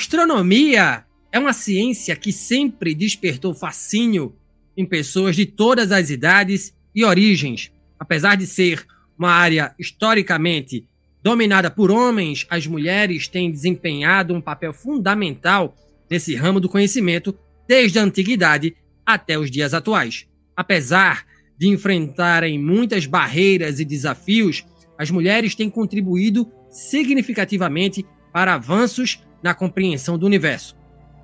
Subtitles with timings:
[0.00, 4.34] Astronomia é uma ciência que sempre despertou fascínio
[4.74, 7.70] em pessoas de todas as idades e origens.
[7.98, 8.86] Apesar de ser
[9.18, 10.86] uma área historicamente
[11.22, 15.76] dominada por homens, as mulheres têm desempenhado um papel fundamental
[16.08, 20.26] nesse ramo do conhecimento desde a antiguidade até os dias atuais.
[20.56, 21.26] Apesar
[21.58, 24.64] de enfrentarem muitas barreiras e desafios,
[24.96, 30.76] as mulheres têm contribuído significativamente para avanços na compreensão do universo.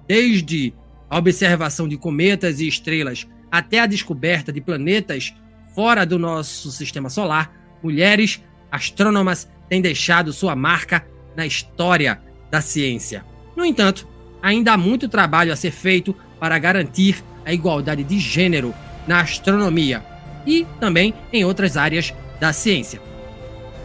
[0.07, 0.73] Desde
[1.09, 5.35] a observação de cometas e estrelas até a descoberta de planetas
[5.75, 11.07] fora do nosso sistema solar, mulheres astrônomas têm deixado sua marca
[11.37, 13.25] na história da ciência.
[13.55, 14.09] No entanto,
[14.43, 18.75] ainda há muito trabalho a ser feito para garantir a igualdade de gênero
[19.07, 20.05] na astronomia
[20.47, 23.01] e também em outras áreas da ciência.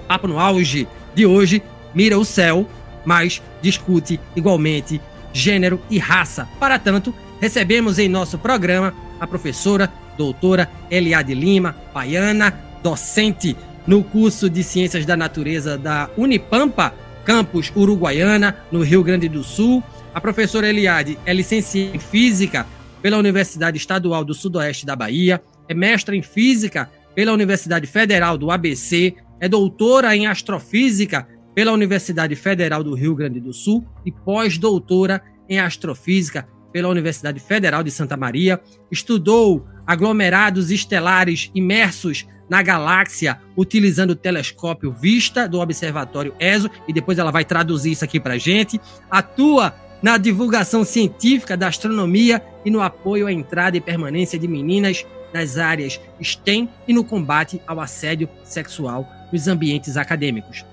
[0.07, 1.61] Papo no auge de hoje
[1.93, 2.67] mira o céu
[3.05, 5.01] mas discute igualmente
[5.33, 6.47] gênero e raça.
[6.59, 13.55] Para tanto, recebemos em nosso programa a professora doutora Eliade Lima, baiana, docente
[13.87, 16.93] no curso de Ciências da Natureza da Unipampa,
[17.25, 19.83] campus Uruguaiana, no Rio Grande do Sul.
[20.13, 22.67] A professora Eliade é licenciada em Física
[23.01, 28.51] pela Universidade Estadual do Sudoeste da Bahia, é mestra em Física pela Universidade Federal do
[28.51, 35.21] ABC, é doutora em Astrofísica pela Universidade Federal do Rio Grande do Sul e pós-doutora
[35.49, 38.61] em astrofísica pela Universidade Federal de Santa Maria.
[38.89, 47.17] Estudou aglomerados estelares imersos na galáxia utilizando o telescópio Vista do Observatório ESO e depois
[47.17, 48.79] ela vai traduzir isso aqui para gente.
[49.09, 55.05] Atua na divulgação científica da astronomia e no apoio à entrada e permanência de meninas
[55.33, 60.65] nas áreas STEM e no combate ao assédio sexual nos ambientes acadêmicos.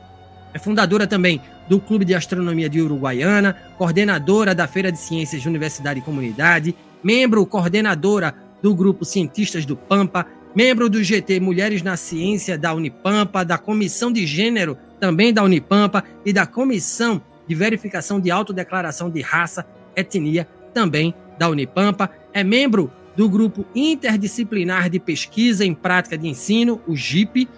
[0.58, 5.48] É fundadora também do Clube de Astronomia de Uruguaiana, coordenadora da Feira de Ciências de
[5.48, 10.26] Universidade e Comunidade, membro coordenadora do Grupo Cientistas do Pampa,
[10.56, 16.02] membro do GT Mulheres na Ciência da Unipampa, da Comissão de Gênero também da Unipampa
[16.26, 19.64] e da Comissão de Verificação de Autodeclaração de Raça,
[19.94, 22.10] Etnia também da Unipampa.
[22.34, 27.48] É membro do Grupo Interdisciplinar de Pesquisa em Prática de Ensino, o GIP,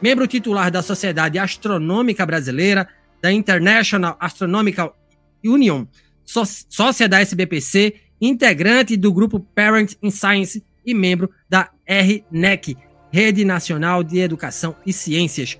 [0.00, 2.88] membro titular da Sociedade Astronômica Brasileira,
[3.20, 4.96] da International Astronomical
[5.44, 5.84] Union,
[6.24, 12.76] sócia da SBPC, integrante do grupo Parent in Science e membro da RNEC,
[13.10, 15.58] Rede Nacional de Educação e Ciências.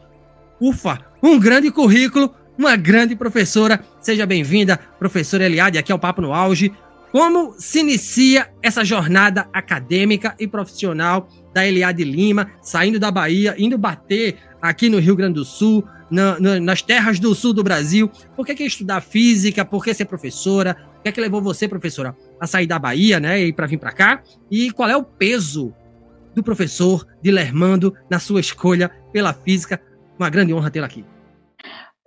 [0.61, 3.85] Ufa, um grande currículo, uma grande professora.
[4.01, 6.73] Seja bem-vinda, professora Eliade, aqui ao Papo no Auge.
[7.13, 13.77] Como se inicia essa jornada acadêmica e profissional da Eliade Lima, saindo da Bahia, indo
[13.77, 18.09] bater aqui no Rio Grande do Sul, na, na, nas terras do sul do Brasil?
[18.37, 19.65] Por que, que estudar física?
[19.65, 20.77] Por que ser professora?
[20.99, 23.79] O que é que levou você, professora, a sair da Bahia, né, e para vir
[23.79, 24.23] para cá?
[24.49, 25.75] E qual é o peso
[26.33, 29.81] do professor de Lermando na sua escolha pela física?
[30.17, 31.05] Uma grande honra tê-la aqui.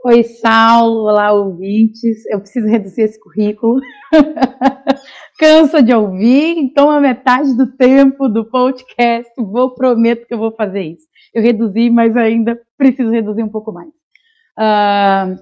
[0.06, 2.26] Oi, Saulo, olá, ouvintes.
[2.30, 3.80] Eu preciso reduzir esse currículo.
[5.40, 10.52] Cansa de ouvir, então a metade do tempo do podcast, vou prometo que eu vou
[10.52, 11.08] fazer isso.
[11.34, 13.90] Eu reduzi, mas ainda preciso reduzir um pouco mais.
[14.58, 15.42] Uh,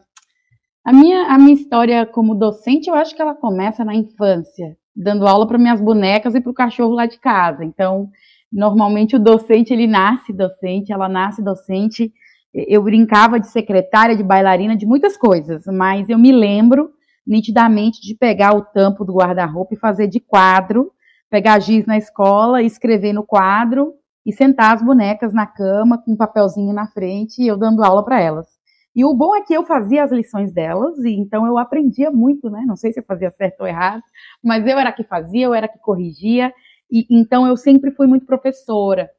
[0.86, 5.28] a, minha, a minha história como docente, eu acho que ela começa na infância, dando
[5.28, 7.66] aula para minhas bonecas e para o cachorro lá de casa.
[7.66, 8.10] Então,
[8.52, 12.14] normalmente o docente, ele nasce docente, ela nasce docente
[12.54, 16.92] eu brincava de secretária, de bailarina, de muitas coisas, mas eu me lembro
[17.26, 20.92] nitidamente de pegar o tampo do guarda-roupa e fazer de quadro,
[21.30, 23.94] pegar giz na escola, escrever no quadro
[24.26, 28.04] e sentar as bonecas na cama com um papelzinho na frente e eu dando aula
[28.04, 28.48] para elas.
[28.96, 32.50] E o bom é que eu fazia as lições delas, e então eu aprendia muito,
[32.50, 32.64] né?
[32.68, 34.04] Não sei se eu fazia certo ou errado,
[34.44, 36.54] mas eu era que fazia, eu era que corrigia,
[36.92, 39.10] e então eu sempre fui muito professora.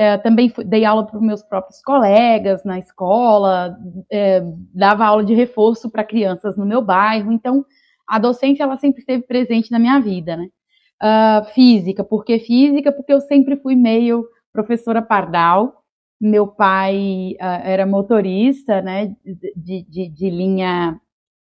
[0.00, 3.76] É, também fui, dei aula para os meus próprios colegas na escola,
[4.10, 4.40] é,
[4.74, 7.30] dava aula de reforço para crianças no meu bairro.
[7.30, 7.66] Então,
[8.08, 10.48] a docência ela sempre esteve presente na minha vida, né?
[11.02, 12.90] Uh, física, por que física?
[12.90, 15.84] Porque eu sempre fui meio professora pardal.
[16.18, 19.14] Meu pai uh, era motorista, né,
[19.54, 20.98] de, de, de linha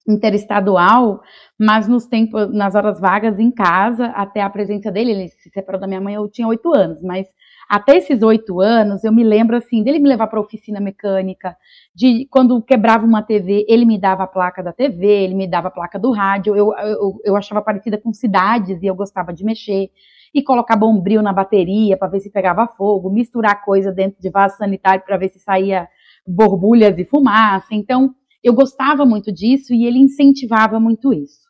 [0.08, 1.22] interestadual,
[1.60, 5.82] mas nos tempos, nas horas vagas em casa, até a presença dele, ele se separou
[5.82, 7.28] da minha mãe, eu tinha oito anos, mas
[7.69, 11.56] até esses oito anos, eu me lembro assim, dele me levar para oficina mecânica,
[11.94, 15.68] de quando quebrava uma TV, ele me dava a placa da TV, ele me dava
[15.68, 19.44] a placa do rádio, eu, eu, eu achava parecida com cidades e eu gostava de
[19.44, 19.90] mexer,
[20.34, 24.58] e colocar bombril na bateria para ver se pegava fogo, misturar coisa dentro de vaso
[24.58, 25.88] sanitário para ver se saía
[26.25, 27.68] borbulhas e fumaça.
[27.72, 31.48] Então, eu gostava muito disso e ele incentivava muito isso.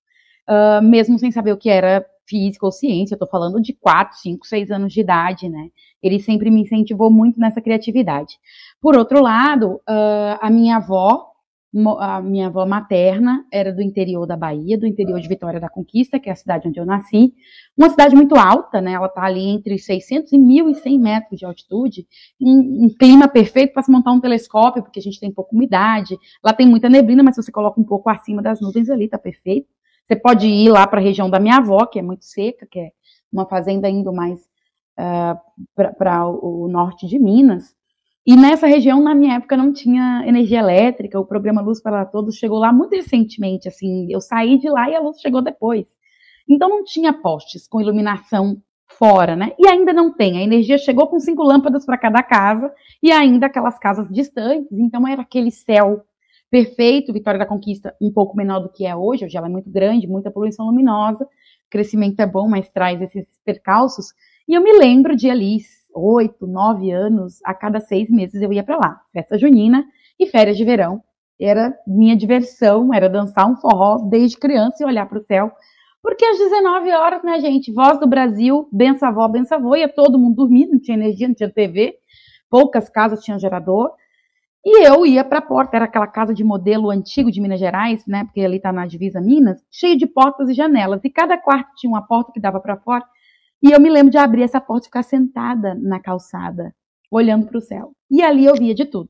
[0.47, 4.17] Uh, mesmo sem saber o que era física ou ciência, eu tô falando de 4,
[4.17, 5.69] 5, 6 anos de idade, né?
[6.03, 8.37] Ele sempre me incentivou muito nessa criatividade.
[8.81, 11.31] Por outro lado, uh, a minha avó,
[11.99, 16.19] a minha avó materna era do interior da Bahia, do interior de Vitória da Conquista,
[16.19, 17.33] que é a cidade onde eu nasci.
[17.77, 18.93] Uma cidade muito alta, né?
[18.93, 22.07] Ela tá ali entre 600 e 1.100 metros de altitude,
[22.41, 26.17] um, um clima perfeito para se montar um telescópio, porque a gente tem pouca umidade.
[26.43, 29.17] Lá tem muita neblina, mas se você coloca um pouco acima das nuvens ali, tá
[29.17, 29.76] perfeito.
[30.07, 32.79] Você pode ir lá para a região da minha avó, que é muito seca, que
[32.79, 32.91] é
[33.31, 34.39] uma fazenda indo mais
[34.97, 35.41] uh, ah,
[35.97, 37.75] para o norte de Minas.
[38.25, 42.35] E nessa região, na minha época, não tinha energia elétrica, o programa Luz para Todos
[42.35, 45.87] chegou lá muito recentemente, assim, eu saí de lá e a luz chegou depois.
[46.47, 49.51] Então não tinha postes com iluminação fora, né?
[49.59, 50.37] E ainda não tem.
[50.37, 52.71] A energia chegou com cinco lâmpadas para cada casa
[53.03, 54.71] e ainda aquelas casas distantes.
[54.71, 56.05] Então era aquele céu
[56.49, 59.69] perfeito, Vitória da Conquista um pouco menor do que é hoje, hoje ela é muito
[59.69, 61.27] grande, muita poluição luminosa,
[61.69, 64.07] crescimento é bom, mas traz esses percalços.
[64.47, 65.57] E eu me lembro de ali,
[65.93, 69.85] oito, nove anos, a cada seis meses eu ia para lá, festa junina
[70.19, 71.01] e férias de verão.
[71.39, 75.51] Era minha diversão, era dançar um forró desde criança e olhar para o céu.
[76.01, 77.71] Porque às 19 horas, né, gente?
[77.71, 81.35] Voz do Brasil, benção avó, benção avó, ia todo mundo dormir, não tinha energia, não
[81.35, 81.95] tinha TV,
[82.49, 83.91] poucas casas tinham gerador.
[84.69, 88.05] E eu ia para a porta, era aquela casa de modelo antigo de Minas Gerais,
[88.05, 88.25] né?
[88.25, 90.99] Porque ali está na divisa Minas, cheio de portas e janelas.
[91.05, 93.05] E cada quarto tinha uma porta que dava para fora.
[93.63, 96.75] E eu me lembro de abrir essa porta e ficar sentada na calçada,
[97.09, 97.93] olhando para o céu.
[98.11, 99.07] E ali eu via de tudo.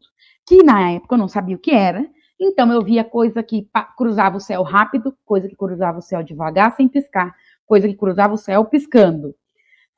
[0.47, 2.07] Que na época eu não sabia o que era.
[2.39, 3.67] Então eu via coisa que
[3.97, 7.33] cruzava o céu rápido, coisa que cruzava o céu devagar, sem piscar,
[7.65, 9.33] coisa que cruzava o céu piscando.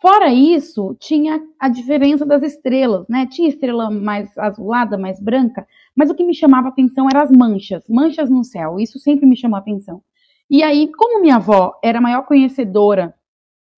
[0.02, 3.28] Fora isso, tinha a diferença das estrelas, né?
[3.28, 7.84] Tinha estrela mais azulada, mais branca, mas o que me chamava atenção eram as manchas,
[7.90, 8.80] manchas no céu.
[8.80, 10.02] Isso sempre me chamou atenção.
[10.50, 13.14] E aí, como minha avó era a maior conhecedora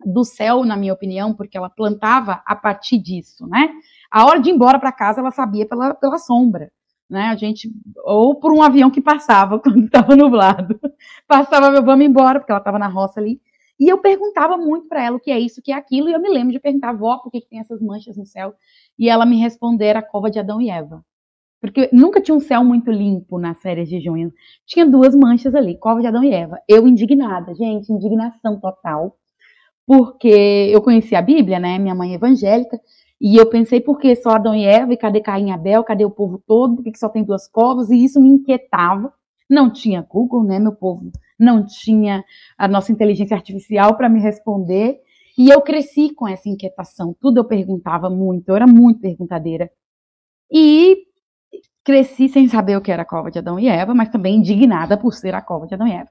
[0.05, 3.71] do céu, na minha opinião, porque ela plantava a partir disso, né?
[4.11, 6.71] A hora de ir embora para casa, ela sabia pela, pela sombra,
[7.09, 7.25] né?
[7.29, 7.71] A gente
[8.05, 10.79] ou por um avião que passava quando estava nublado,
[11.27, 13.41] passava, vamos embora, porque ela estava na roça ali.
[13.81, 16.13] E eu perguntava muito para ela o que é isso, o que é aquilo, e
[16.13, 18.53] eu me lembro de perguntar, vó, por que, que tem essas manchas no céu?
[18.97, 21.03] E ela me responder a cova de Adão e Eva.
[21.59, 24.31] Porque nunca tinha um céu muito limpo nas férias de junho.
[24.67, 26.59] Tinha duas manchas ali, cova de Adão e Eva.
[26.67, 29.17] Eu indignada, gente, indignação total.
[29.83, 31.79] Porque eu conheci a Bíblia, né?
[31.79, 32.79] Minha mãe é evangélica.
[33.19, 34.93] E eu pensei, por que só Adão e Eva?
[34.93, 35.83] E cadê Caim e Abel?
[35.83, 36.75] Cadê o povo todo?
[36.75, 37.89] Por que, que só tem duas covas?
[37.89, 39.11] E isso me inquietava.
[39.51, 41.11] Não tinha Google, né, meu povo?
[41.41, 42.23] não tinha
[42.57, 44.99] a nossa inteligência artificial para me responder.
[45.37, 47.15] E eu cresci com essa inquietação.
[47.19, 49.69] Tudo eu perguntava muito, eu era muito perguntadeira.
[50.51, 50.97] E
[51.83, 54.97] cresci sem saber o que era a cova de Adão e Eva, mas também indignada
[54.97, 56.09] por ser a cova de Adão e Eva.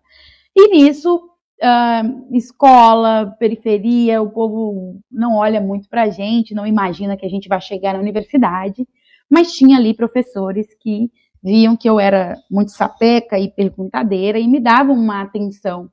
[0.56, 7.16] E nisso, uh, escola, periferia, o povo não olha muito para a gente, não imagina
[7.16, 8.84] que a gente vai chegar na universidade,
[9.30, 11.08] mas tinha ali professores que
[11.42, 15.90] viam que eu era muito sapeca e perguntadeira e me davam uma atenção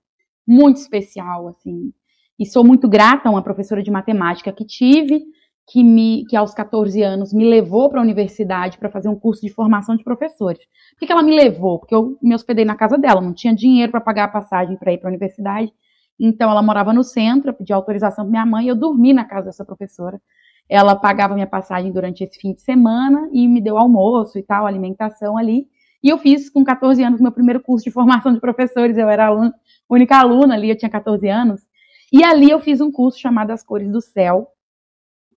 [0.47, 1.91] muito especial, assim.
[2.39, 5.21] E sou muito grata a uma professora de matemática que tive,
[5.67, 9.41] que, me, que aos 14 anos me levou para a universidade para fazer um curso
[9.41, 10.59] de formação de professores.
[10.97, 11.79] Por que, ela me levou?
[11.79, 14.93] Porque eu me hospedei na casa dela, não tinha dinheiro para pagar a passagem para
[14.93, 15.71] ir para a universidade.
[16.19, 19.25] Então ela morava no centro, eu pedi autorização para minha mãe, e eu dormi na
[19.25, 20.21] casa dessa professora.
[20.69, 24.65] Ela pagava minha passagem durante esse fim de semana e me deu almoço e tal,
[24.65, 25.67] alimentação ali.
[26.03, 28.97] E eu fiz com 14 anos meu primeiro curso de formação de professores.
[28.97, 29.53] Eu era aluna,
[29.89, 31.61] única aluna ali, eu tinha 14 anos.
[32.11, 34.47] E ali eu fiz um curso chamado As Cores do Céu,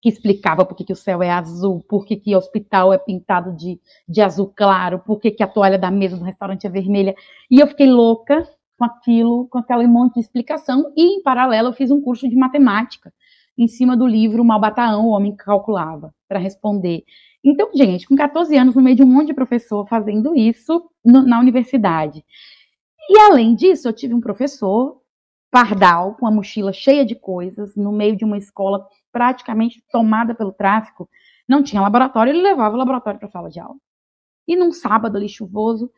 [0.01, 2.99] que explicava por que, que o céu é azul, por que, que o hospital é
[2.99, 6.71] pintado de, de azul claro, por que, que a toalha da mesa do restaurante é
[6.71, 7.15] vermelha.
[7.51, 10.91] E eu fiquei louca com aquilo, com aquele monte de explicação.
[10.97, 13.13] E, em paralelo, eu fiz um curso de matemática
[13.61, 17.05] em cima do livro Malbataão, o Homem que Calculava, para responder.
[17.45, 21.23] Então, gente, com 14 anos, no meio de um monte de professor fazendo isso no,
[21.27, 22.25] na universidade.
[23.07, 25.03] E além disso, eu tive um professor
[25.51, 30.53] pardal com a mochila cheia de coisas no meio de uma escola praticamente tomada pelo
[30.53, 31.07] tráfico.
[31.47, 33.77] Não tinha laboratório, ele levava o laboratório para a sala de aula.
[34.49, 35.91] E num sábado ali chuvoso,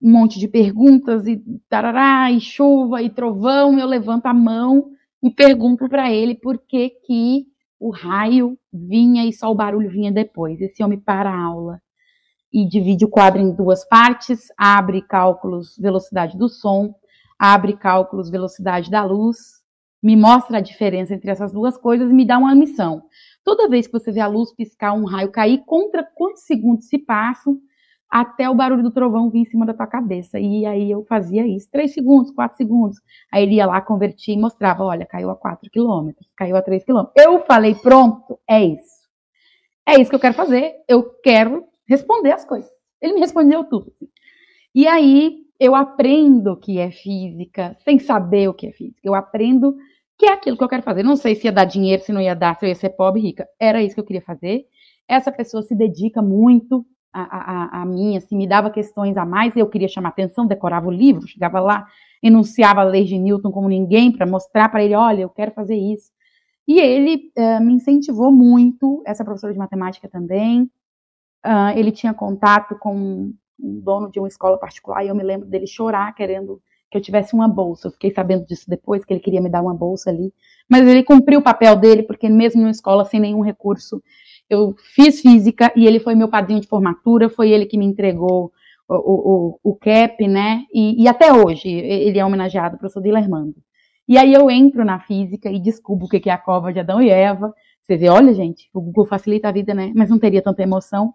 [0.00, 4.90] um monte de perguntas e tarará, e chuva e trovão, eu levanto a mão
[5.24, 7.46] e pergunto para ele por que que
[7.80, 10.60] o raio vinha e só o barulho vinha depois.
[10.60, 11.80] Esse homem para a aula
[12.52, 16.94] e divide o quadro em duas partes, abre cálculos velocidade do som,
[17.38, 19.38] abre cálculos velocidade da luz,
[20.02, 23.04] me mostra a diferença entre essas duas coisas e me dá uma missão.
[23.42, 26.98] Toda vez que você vê a luz piscar, um raio cair, contra quantos segundos se
[26.98, 27.58] passam
[28.14, 30.38] até o barulho do trovão vir em cima da tua cabeça.
[30.38, 33.00] E aí eu fazia isso, três segundos, quatro segundos.
[33.32, 36.84] Aí ele ia lá, convertia e mostrava, olha, caiu a quatro quilômetros, caiu a três
[36.84, 37.12] quilômetros.
[37.16, 39.02] Eu falei, pronto, é isso.
[39.84, 42.70] É isso que eu quero fazer, eu quero responder as coisas.
[43.02, 43.90] Ele me respondeu tudo.
[43.92, 44.08] Assim.
[44.72, 49.00] E aí eu aprendo o que é física, sem saber o que é física.
[49.02, 49.74] Eu aprendo
[50.16, 51.02] que é aquilo que eu quero fazer.
[51.02, 53.20] Não sei se ia dar dinheiro, se não ia dar, se eu ia ser pobre,
[53.20, 53.44] rica.
[53.58, 54.66] Era isso que eu queria fazer.
[55.08, 56.86] Essa pessoa se dedica muito
[57.22, 60.88] a, a, a mim, assim, me dava questões a mais, eu queria chamar atenção, decorava
[60.88, 61.86] o livro, chegava lá,
[62.22, 65.76] enunciava a lei de Newton como ninguém, para mostrar para ele, olha, eu quero fazer
[65.76, 66.10] isso.
[66.66, 70.62] E ele uh, me incentivou muito, essa professora de matemática também,
[71.44, 75.48] uh, ele tinha contato com um dono de uma escola particular, e eu me lembro
[75.48, 77.88] dele chorar, querendo que eu tivesse uma bolsa.
[77.88, 80.32] Eu fiquei sabendo disso depois, que ele queria me dar uma bolsa ali.
[80.68, 84.00] Mas ele cumpriu o papel dele, porque mesmo numa escola sem nenhum recurso,
[84.48, 88.52] eu fiz física e ele foi meu padrinho de formatura, foi ele que me entregou
[88.88, 90.64] o, o, o CAP, né?
[90.72, 93.54] E, e, até hoje ele é homenageado, professor Dilermando.
[94.06, 97.00] E aí eu entro na física e descubro o que é a cova de Adão
[97.00, 97.54] e Eva.
[97.82, 99.92] Você vê, olha, gente, o Google facilita a vida, né?
[99.94, 101.14] Mas não teria tanta emoção.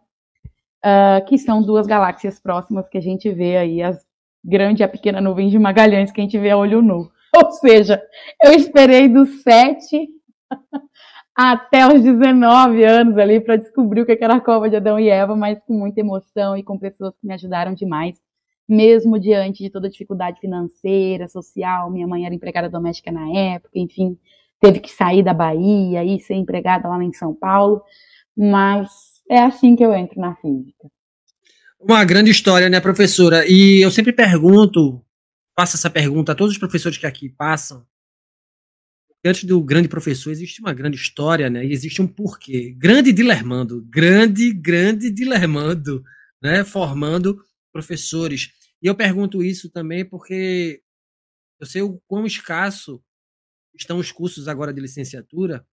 [0.79, 4.01] Uh, que são duas galáxias próximas que a gente vê aí, as
[4.43, 7.11] grande e a pequena nuvem de Magalhães, que a gente vê a olho nu.
[7.35, 8.01] Ou seja,
[8.41, 10.07] eu esperei dos sete
[11.41, 15.07] até os 19 anos ali para descobrir o que era a cova de Adão e
[15.07, 18.17] Eva, mas com muita emoção e com pessoas que me ajudaram demais,
[18.67, 21.89] mesmo diante de toda a dificuldade financeira, social.
[21.89, 24.17] Minha mãe era empregada doméstica na época, enfim,
[24.59, 27.81] teve que sair da Bahia e ser empregada lá em São Paulo,
[28.35, 28.89] mas
[29.31, 30.91] é assim que eu entro na física.
[31.79, 33.45] Uma grande história, né, professora?
[33.47, 35.01] E eu sempre pergunto,
[35.55, 37.85] faço essa pergunta a todos os professores que aqui passam,
[39.25, 41.65] antes do grande professor existe uma grande história, né?
[41.65, 42.73] E existe um porquê.
[42.77, 46.03] Grande Dilermando, grande, grande Dilermando,
[46.41, 46.63] né?
[46.63, 48.49] Formando professores.
[48.81, 50.81] E eu pergunto isso também porque
[51.59, 53.03] eu sei o quão escasso
[53.75, 55.65] estão os cursos agora de licenciatura,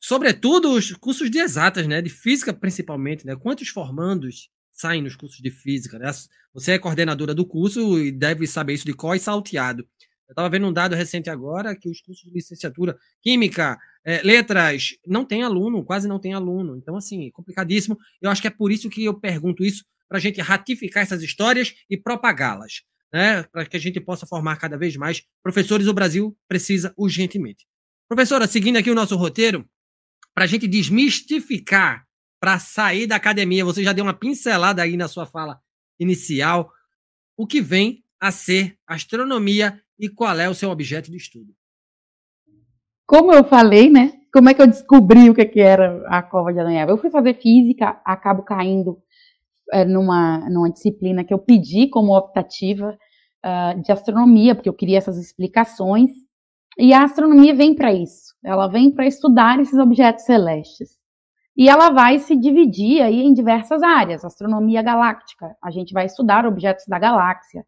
[0.00, 2.00] sobretudo os cursos de exatas, né?
[2.00, 3.36] De física principalmente, né?
[3.36, 5.98] Quantos formandos saem nos cursos de física?
[5.98, 6.10] Né?
[6.54, 9.86] Você é coordenadora do curso e deve saber isso de có e salteado.
[10.28, 14.96] Eu estava vendo um dado recente agora que os cursos de licenciatura, química, é, letras,
[15.06, 16.76] não tem aluno, quase não tem aluno.
[16.76, 17.98] Então, assim, complicadíssimo.
[18.20, 21.22] Eu acho que é por isso que eu pergunto isso, para a gente ratificar essas
[21.22, 23.42] histórias e propagá-las, né?
[23.44, 25.86] Para que a gente possa formar cada vez mais professores.
[25.86, 27.66] O Brasil precisa urgentemente.
[28.08, 29.68] Professora, seguindo aqui o nosso roteiro,
[30.34, 32.06] para a gente desmistificar,
[32.40, 35.58] para sair da academia, você já deu uma pincelada aí na sua fala
[35.98, 36.70] inicial,
[37.36, 41.52] o que vem a ser astronomia e qual é o seu objeto de estudo.
[43.06, 44.12] Como eu falei, né?
[44.32, 46.90] Como é que eu descobri o que, era a cova de Adão Eva?
[46.90, 48.98] Eu fui fazer física, acabo caindo
[49.72, 52.96] é, numa, numa disciplina que eu pedi como optativa
[53.44, 56.10] uh, de astronomia, porque eu queria essas explicações.
[56.76, 58.34] E a astronomia vem para isso.
[58.44, 60.88] Ela vem para estudar esses objetos celestes.
[61.56, 64.24] E ela vai se dividir aí em diversas áreas.
[64.24, 67.64] Astronomia galáctica, a gente vai estudar objetos da galáxia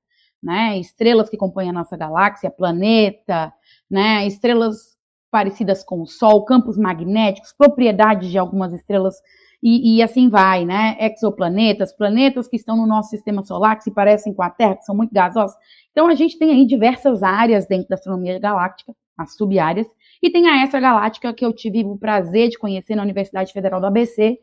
[0.46, 0.78] né?
[0.78, 3.52] Estrelas que compõem a nossa galáxia, planeta,
[3.90, 4.24] né?
[4.26, 4.96] Estrelas
[5.28, 9.16] parecidas com o Sol, campos magnéticos, propriedades de algumas estrelas
[9.60, 10.96] e, e, assim vai, né?
[11.00, 14.84] Exoplanetas, planetas que estão no nosso sistema solar que se parecem com a Terra, que
[14.84, 15.56] são muito gasosos.
[15.90, 19.88] Então a gente tem aí diversas áreas dentro da astronomia galáctica, as sub-áreas,
[20.22, 23.86] e tem a extra-galáctica que eu tive o prazer de conhecer na Universidade Federal do
[23.86, 24.38] ABC.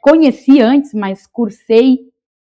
[0.00, 1.98] Conheci antes, mas cursei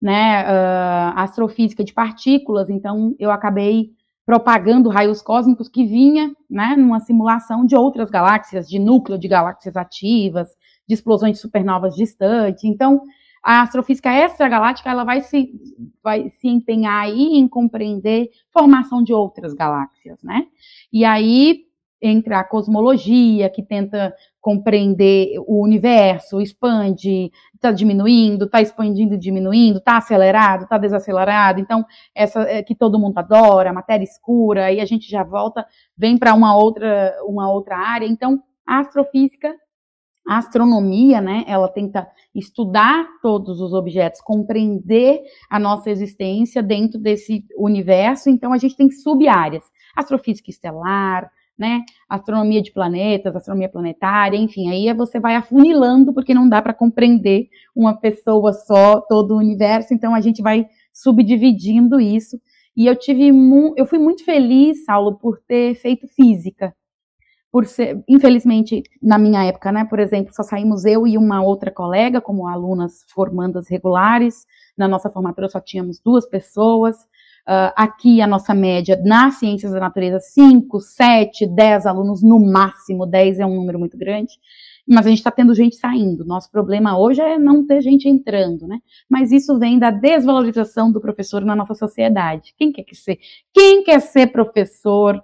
[0.02, 3.92] né, uh, astrofísica de partículas, então eu acabei
[4.26, 9.76] propagando raios cósmicos que vinha, né, numa simulação de outras galáxias, de núcleo de galáxias
[9.76, 10.50] ativas,
[10.88, 12.64] de explosões de supernovas distantes.
[12.64, 13.02] Então,
[13.44, 15.52] a astrofísica extragaláctica ela vai se,
[16.04, 20.46] vai se empenhar aí em compreender formação de outras galáxias, né?
[20.94, 21.66] E aí
[22.02, 29.78] entra a cosmologia, que tenta compreender o universo, expande, está diminuindo, está expandindo e diminuindo,
[29.78, 31.60] está acelerado, está desacelerado.
[31.60, 35.66] Então, essa é, que todo mundo adora, matéria escura, aí a gente já volta,
[35.96, 38.08] vem para uma outra, uma outra área.
[38.08, 39.54] Então, a astrofísica,
[40.28, 47.46] a astronomia, né, ela tenta estudar todos os objetos, compreender a nossa existência dentro desse
[47.58, 48.30] universo.
[48.30, 49.64] Então, a gente tem sub-áreas:
[49.96, 51.30] astrofísica estelar,
[51.62, 51.84] né?
[52.10, 57.50] Astronomia de planetas, astronomia planetária, enfim, aí você vai afunilando, porque não dá para compreender
[57.76, 62.42] uma pessoa só, todo o universo, então a gente vai subdividindo isso.
[62.76, 63.30] E eu tive,
[63.78, 66.74] eu fui muito feliz, Saulo, por ter feito física.
[67.52, 71.70] Por ser, infelizmente, na minha época, né, por exemplo, só saímos eu e uma outra
[71.70, 74.48] colega como alunas formandas regulares.
[74.76, 76.96] Na nossa formatura só tínhamos duas pessoas.
[77.48, 83.06] Uh, aqui a nossa média nas ciências da natureza, 5, 7, 10 alunos no máximo,
[83.06, 84.34] 10 é um número muito grande,
[84.88, 86.24] mas a gente está tendo gente saindo.
[86.24, 88.80] Nosso problema hoje é não ter gente entrando, né?
[89.10, 92.54] Mas isso vem da desvalorização do professor na nossa sociedade.
[92.58, 93.18] Quem quer ser?
[93.54, 95.22] Quem quer ser professor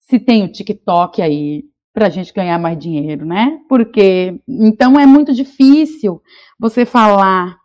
[0.00, 3.58] se tem o TikTok aí para a gente ganhar mais dinheiro, né?
[3.68, 6.22] Porque então é muito difícil
[6.58, 7.57] você falar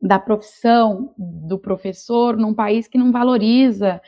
[0.00, 4.00] da profissão do professor num país que não valoriza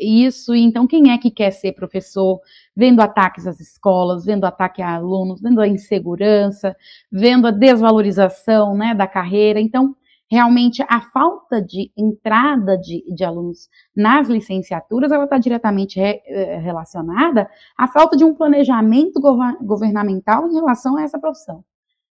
[0.00, 0.54] isso.
[0.54, 2.40] Então, quem é que quer ser professor?
[2.74, 6.74] Vendo ataques às escolas, vendo ataque a alunos, vendo a insegurança,
[7.10, 9.60] vendo a desvalorização né, da carreira.
[9.60, 9.94] Então,
[10.30, 16.58] realmente, a falta de entrada de, de alunos nas licenciaturas, ela está diretamente re, eh,
[16.58, 19.20] relacionada à falta de um planejamento
[19.60, 21.62] governamental em relação a essa profissão.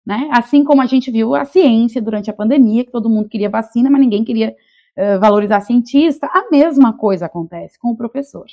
[0.04, 0.28] Né?
[0.32, 3.88] Assim como a gente viu a ciência durante a pandemia, que todo mundo queria vacina,
[3.88, 4.54] mas ninguém queria
[4.96, 8.46] uh, valorizar cientista, a mesma coisa acontece com o professor.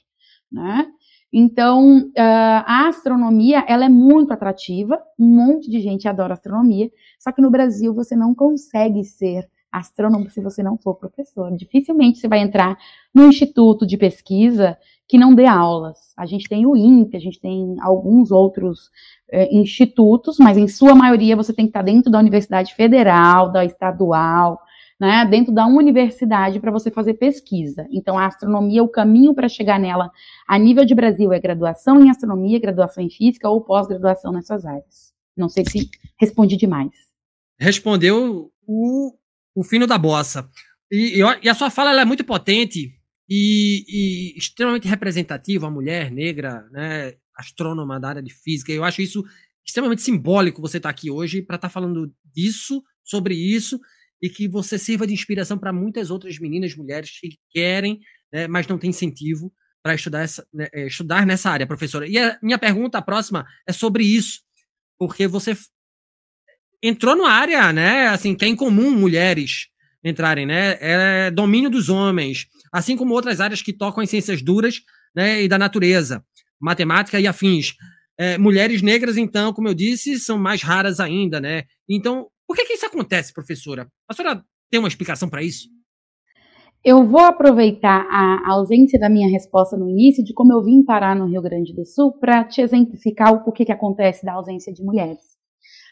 [0.52, 0.86] Né?
[1.34, 7.32] Então, uh, a astronomia, ela é muito atrativa, um monte de gente adora astronomia, só
[7.32, 11.56] que no Brasil você não consegue ser astrônomo se você não for professor.
[11.56, 12.78] Dificilmente você vai entrar
[13.14, 14.78] no instituto de pesquisa
[15.10, 15.98] que não dê aulas.
[16.16, 18.92] A gente tem o INPE, a gente tem alguns outros
[19.32, 23.66] é, institutos, mas em sua maioria você tem que estar dentro da Universidade Federal, da
[23.66, 24.62] estadual,
[25.00, 27.88] né, dentro da universidade para você fazer pesquisa.
[27.90, 30.12] Então, a astronomia, o caminho para chegar nela
[30.48, 35.12] a nível de Brasil é graduação em astronomia, graduação em física ou pós-graduação nessas áreas.
[35.36, 36.92] Não sei se respondi demais.
[37.58, 39.14] Respondeu o,
[39.56, 40.48] o fino da bossa.
[40.92, 42.99] E, e, a sua fala é muito potente,
[43.30, 48.72] e, e, extremamente representativa, a mulher negra, né, astrônoma da área de física.
[48.72, 49.24] Eu acho isso
[49.66, 53.80] extremamente simbólico você estar tá aqui hoje para estar tá falando disso, sobre isso,
[54.22, 58.00] e que você sirva de inspiração para muitas outras meninas, mulheres que querem,
[58.34, 62.08] né, mas não têm incentivo para estudar, essa, né, é, estudar nessa área, professora.
[62.08, 64.42] E a minha pergunta próxima é sobre isso,
[64.98, 65.56] porque você
[66.82, 69.68] entrou numa área, né, assim, que é incomum mulheres
[70.04, 70.78] entrarem, né?
[70.80, 74.82] É domínio dos homens, assim como outras áreas que tocam em ciências duras
[75.16, 76.24] né, e da natureza,
[76.60, 77.74] matemática e afins.
[78.18, 81.64] É, mulheres negras, então, como eu disse, são mais raras ainda, né?
[81.88, 83.88] Então, por que, que isso acontece, professora?
[84.10, 85.70] A senhora tem uma explicação para isso?
[86.84, 91.16] Eu vou aproveitar a ausência da minha resposta no início, de como eu vim parar
[91.16, 94.84] no Rio Grande do Sul, para te exemplificar o porquê que acontece da ausência de
[94.84, 95.39] mulheres.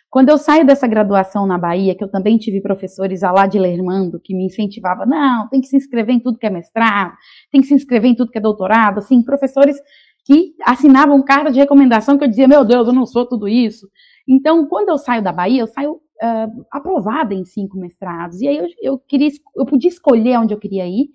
[0.09, 4.19] Quando eu saio dessa graduação na Bahia, que eu também tive professores lá de Lermando,
[4.23, 7.13] que me incentivavam, não, tem que se inscrever em tudo que é mestrado,
[7.51, 9.77] tem que se inscrever em tudo que é doutorado, assim, professores
[10.25, 13.87] que assinavam carta de recomendação que eu dizia, meu Deus, eu não sou tudo isso.
[14.27, 18.41] Então, quando eu saio da Bahia, eu saio uh, aprovada em cinco mestrados.
[18.41, 21.09] E aí eu, eu, queria, eu podia escolher onde eu queria ir,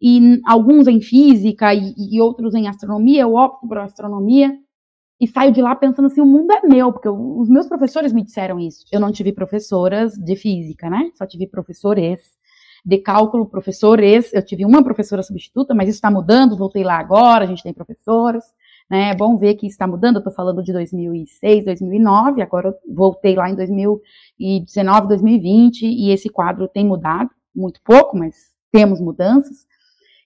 [0.00, 4.52] e alguns em física e, e outros em astronomia, eu opto por astronomia
[5.20, 8.12] e saio de lá pensando assim, o mundo é meu, porque eu, os meus professores
[8.12, 8.84] me disseram isso.
[8.92, 11.10] Eu não tive professoras de física, né?
[11.14, 12.20] Só tive professores
[12.84, 14.32] de cálculo, professores.
[14.32, 16.56] Eu tive uma professora substituta, mas isso está mudando.
[16.56, 18.44] Voltei lá agora, a gente tem professoras.
[18.90, 19.10] Né?
[19.10, 20.16] É bom ver que está mudando.
[20.16, 22.42] Eu estou falando de 2006, 2009.
[22.42, 28.34] Agora eu voltei lá em 2019, 2020 e esse quadro tem mudado muito pouco, mas
[28.70, 29.66] temos mudanças.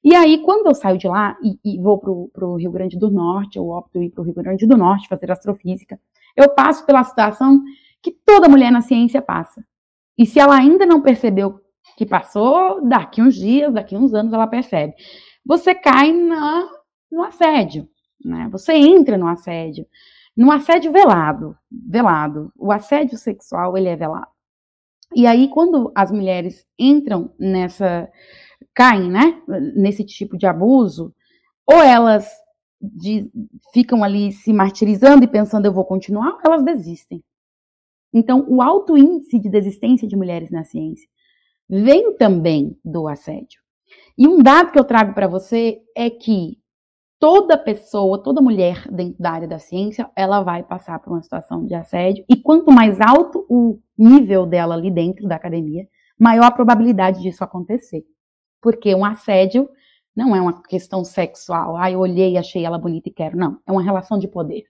[0.03, 3.11] E aí, quando eu saio de lá e, e vou para o Rio Grande do
[3.11, 6.01] Norte, eu opto ir para o Rio Grande do Norte fazer astrofísica,
[6.37, 7.63] eu passo pela situação
[8.03, 9.65] que toda mulher na ciência passa.
[10.17, 11.61] E se ela ainda não percebeu
[11.97, 14.95] que passou, daqui uns dias, daqui uns anos ela percebe.
[15.45, 16.69] Você cai na,
[17.11, 17.89] no assédio,
[18.25, 18.49] né?
[18.53, 19.87] Você entra no assédio,
[20.37, 22.53] no assédio velado, velado.
[22.57, 24.29] O assédio sexual ele é velado.
[25.15, 28.09] E aí quando as mulheres entram nessa
[28.74, 29.42] caem, né,
[29.74, 31.14] nesse tipo de abuso,
[31.66, 32.28] ou elas
[32.80, 33.30] de,
[33.72, 37.22] ficam ali se martirizando e pensando eu vou continuar, elas desistem.
[38.12, 41.09] Então, o alto índice de desistência de mulheres na ciência
[41.68, 43.61] vem também do assédio.
[44.18, 46.59] E um dado que eu trago para você é que
[47.18, 51.64] toda pessoa, toda mulher dentro da área da ciência, ela vai passar por uma situação
[51.66, 52.24] de assédio.
[52.28, 55.87] E quanto mais alto o nível dela ali dentro da academia,
[56.18, 58.04] maior a probabilidade disso acontecer.
[58.61, 59.68] Porque um assédio
[60.14, 61.77] não é uma questão sexual.
[61.77, 63.37] Ah, eu olhei, achei ela bonita e quero.
[63.37, 64.64] Não, é uma relação de poder.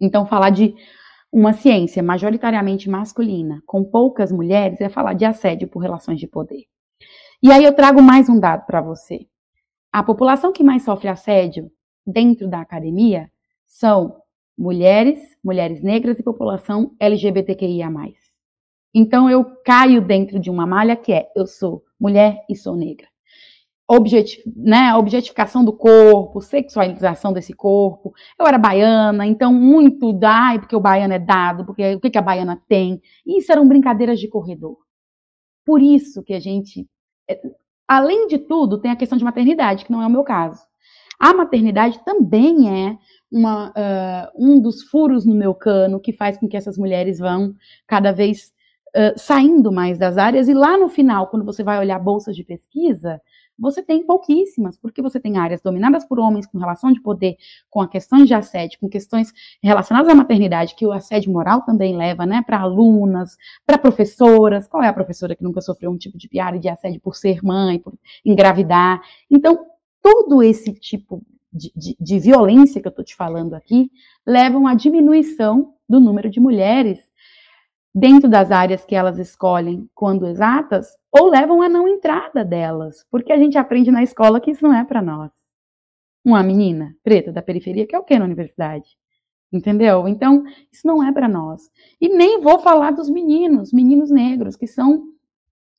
[0.00, 0.74] Então, falar de
[1.32, 6.64] uma ciência majoritariamente masculina, com poucas mulheres, é falar de assédio por relações de poder.
[7.42, 9.26] E aí eu trago mais um dado para você.
[9.92, 11.70] A população que mais sofre assédio
[12.06, 13.30] dentro da academia
[13.66, 14.16] são
[14.56, 17.90] mulheres, mulheres negras e população LGBTQIA+.
[18.94, 23.06] Então eu caio dentro de uma malha que é eu sou mulher e sou negra
[23.88, 28.12] objetif, né, objetificação do corpo, sexualização desse corpo.
[28.38, 32.18] Eu era baiana, então muito dai, porque o baiano é dado, porque o que, que
[32.18, 33.00] a baiana tem.
[33.24, 34.76] Isso eram brincadeiras de corredor.
[35.64, 36.88] Por isso que a gente,
[37.28, 37.40] é,
[37.86, 40.60] além de tudo, tem a questão de maternidade, que não é o meu caso.
[41.18, 42.98] A maternidade também é
[43.32, 47.54] uma, uh, um dos furos no meu cano que faz com que essas mulheres vão
[47.86, 48.52] cada vez
[49.16, 50.48] saindo mais das áreas.
[50.48, 53.20] E lá no final, quando você vai olhar bolsas de pesquisa,
[53.58, 57.36] você tem pouquíssimas, porque você tem áreas dominadas por homens com relação de poder,
[57.70, 59.32] com questões de assédio, com questões
[59.62, 64.68] relacionadas à maternidade, que o assédio moral também leva, né, para alunas, para professoras.
[64.68, 67.42] Qual é a professora que nunca sofreu um tipo de piada de assédio por ser
[67.42, 69.00] mãe, por engravidar?
[69.30, 69.64] Então,
[70.02, 73.90] todo esse tipo de, de, de violência que eu estou te falando aqui
[74.26, 76.98] levam à diminuição do número de mulheres
[77.96, 83.32] dentro das áreas que elas escolhem quando exatas, ou levam a não entrada delas, porque
[83.32, 85.32] a gente aprende na escola que isso não é para nós.
[86.22, 88.98] Uma menina preta da periferia que é o que na universidade?
[89.50, 90.06] Entendeu?
[90.06, 91.70] Então, isso não é para nós.
[91.98, 95.04] E nem vou falar dos meninos, meninos negros, que são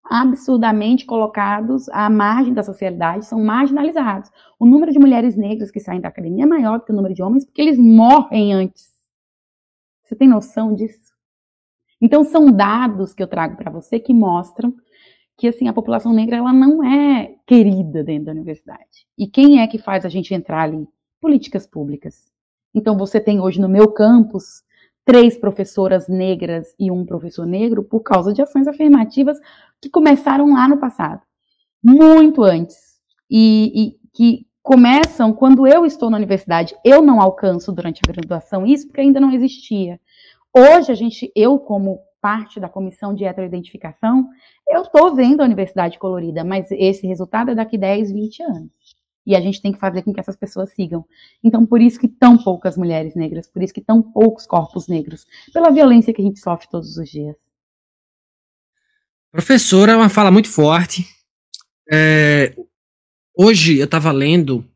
[0.03, 4.31] absurdamente colocados à margem da sociedade, são marginalizados.
[4.57, 7.13] O número de mulheres negras que saem da academia é maior do que o número
[7.13, 8.87] de homens, porque eles morrem antes.
[10.01, 11.06] Você tem noção disso?
[12.01, 14.73] Então são dados que eu trago para você que mostram
[15.37, 19.05] que assim a população negra ela não é querida dentro da universidade.
[19.17, 20.87] E quem é que faz a gente entrar ali?
[21.21, 22.31] Políticas públicas.
[22.73, 24.63] Então você tem hoje no meu campus
[25.05, 29.39] três professoras negras e um professor negro por causa de ações afirmativas
[29.81, 31.21] que começaram lá no passado,
[31.81, 32.97] muito antes,
[33.29, 36.75] e, e que começam quando eu estou na universidade.
[36.83, 39.97] Eu não alcanço durante a graduação isso porque ainda não existia.
[40.57, 44.27] Hoje, a gente, eu, como parte da comissão de heteroidentificação,
[44.67, 48.71] eu estou vendo a universidade colorida, mas esse resultado é daqui 10, 20 anos.
[49.23, 51.05] E a gente tem que fazer com que essas pessoas sigam.
[51.43, 55.27] Então, por isso que tão poucas mulheres negras, por isso que tão poucos corpos negros,
[55.53, 57.35] pela violência que a gente sofre todos os dias.
[59.31, 61.05] Professora, é uma fala muito forte.
[61.91, 62.55] É,
[63.37, 64.67] hoje eu estava lendo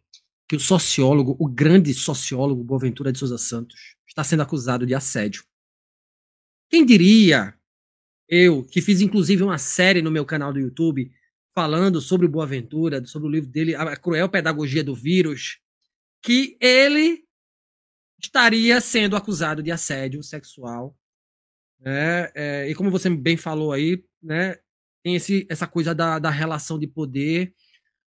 [0.48, 5.44] que o sociólogo, o grande sociólogo Boaventura de Souza Santos, está sendo acusado de assédio.
[6.72, 7.54] Quem diria,
[8.30, 11.12] eu, que fiz inclusive uma série no meu canal do YouTube
[11.54, 15.60] falando sobre o Boaventura, sobre o livro dele, A Cruel Pedagogia do Vírus,
[16.24, 17.26] que ele
[18.18, 20.98] estaria sendo acusado de assédio sexual.
[21.78, 22.32] Né?
[22.34, 24.58] É, e como você bem falou aí, né,
[25.04, 27.54] tem esse, essa coisa da, da relação de poder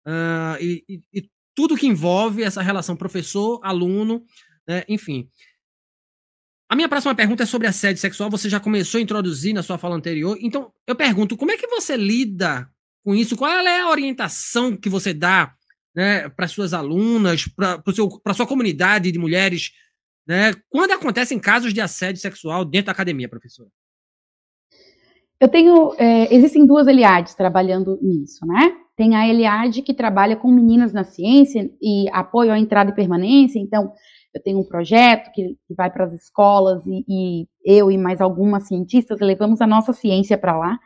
[0.07, 4.25] uh, e, e, e, tudo que envolve essa relação professor-aluno,
[4.65, 5.29] né, enfim.
[6.73, 8.31] A minha próxima pergunta é sobre assédio sexual.
[8.31, 10.35] Você já começou a introduzir na sua fala anterior.
[10.41, 12.67] Então, eu pergunto, como é que você lida
[13.05, 13.37] com isso?
[13.37, 15.53] Qual é a orientação que você dá
[15.95, 17.79] né, para suas alunas, para
[18.25, 19.69] a sua comunidade de mulheres,
[20.27, 23.69] né, quando acontecem casos de assédio sexual dentro da academia, professora?
[25.39, 25.93] Eu tenho.
[25.99, 28.75] É, existem duas Eliades trabalhando nisso, né?
[28.97, 33.59] Tem a Eliade que trabalha com meninas na ciência e apoio à entrada e permanência,
[33.59, 33.93] então
[34.33, 38.19] eu tenho um projeto que, que vai para as escolas e, e, eu e mais
[38.19, 40.79] algumas cientistas levamos a nossa ciência para lá.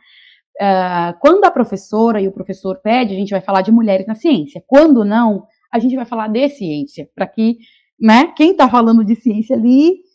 [0.60, 4.14] Uh, quando a professora e o professor pede, a gente vai falar de mulheres na
[4.14, 4.62] ciência.
[4.66, 7.58] Quando não, a gente vai falar de ciência, para que
[8.00, 10.07] né, quem está falando de ciência ali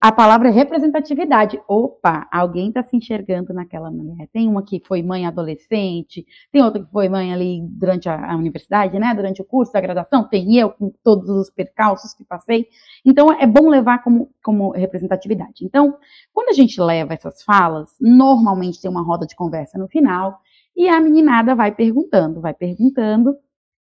[0.00, 1.60] a palavra representatividade.
[1.66, 4.28] Opa, alguém está se enxergando naquela mulher.
[4.32, 8.36] Tem uma que foi mãe adolescente, tem outra que foi mãe ali durante a, a
[8.36, 9.14] universidade, né?
[9.14, 12.66] Durante o curso da graduação, tem eu com todos os percalços que passei.
[13.04, 15.64] Então é bom levar como, como representatividade.
[15.64, 15.96] Então,
[16.32, 20.40] quando a gente leva essas falas, normalmente tem uma roda de conversa no final,
[20.76, 23.34] e a meninada vai perguntando, vai perguntando,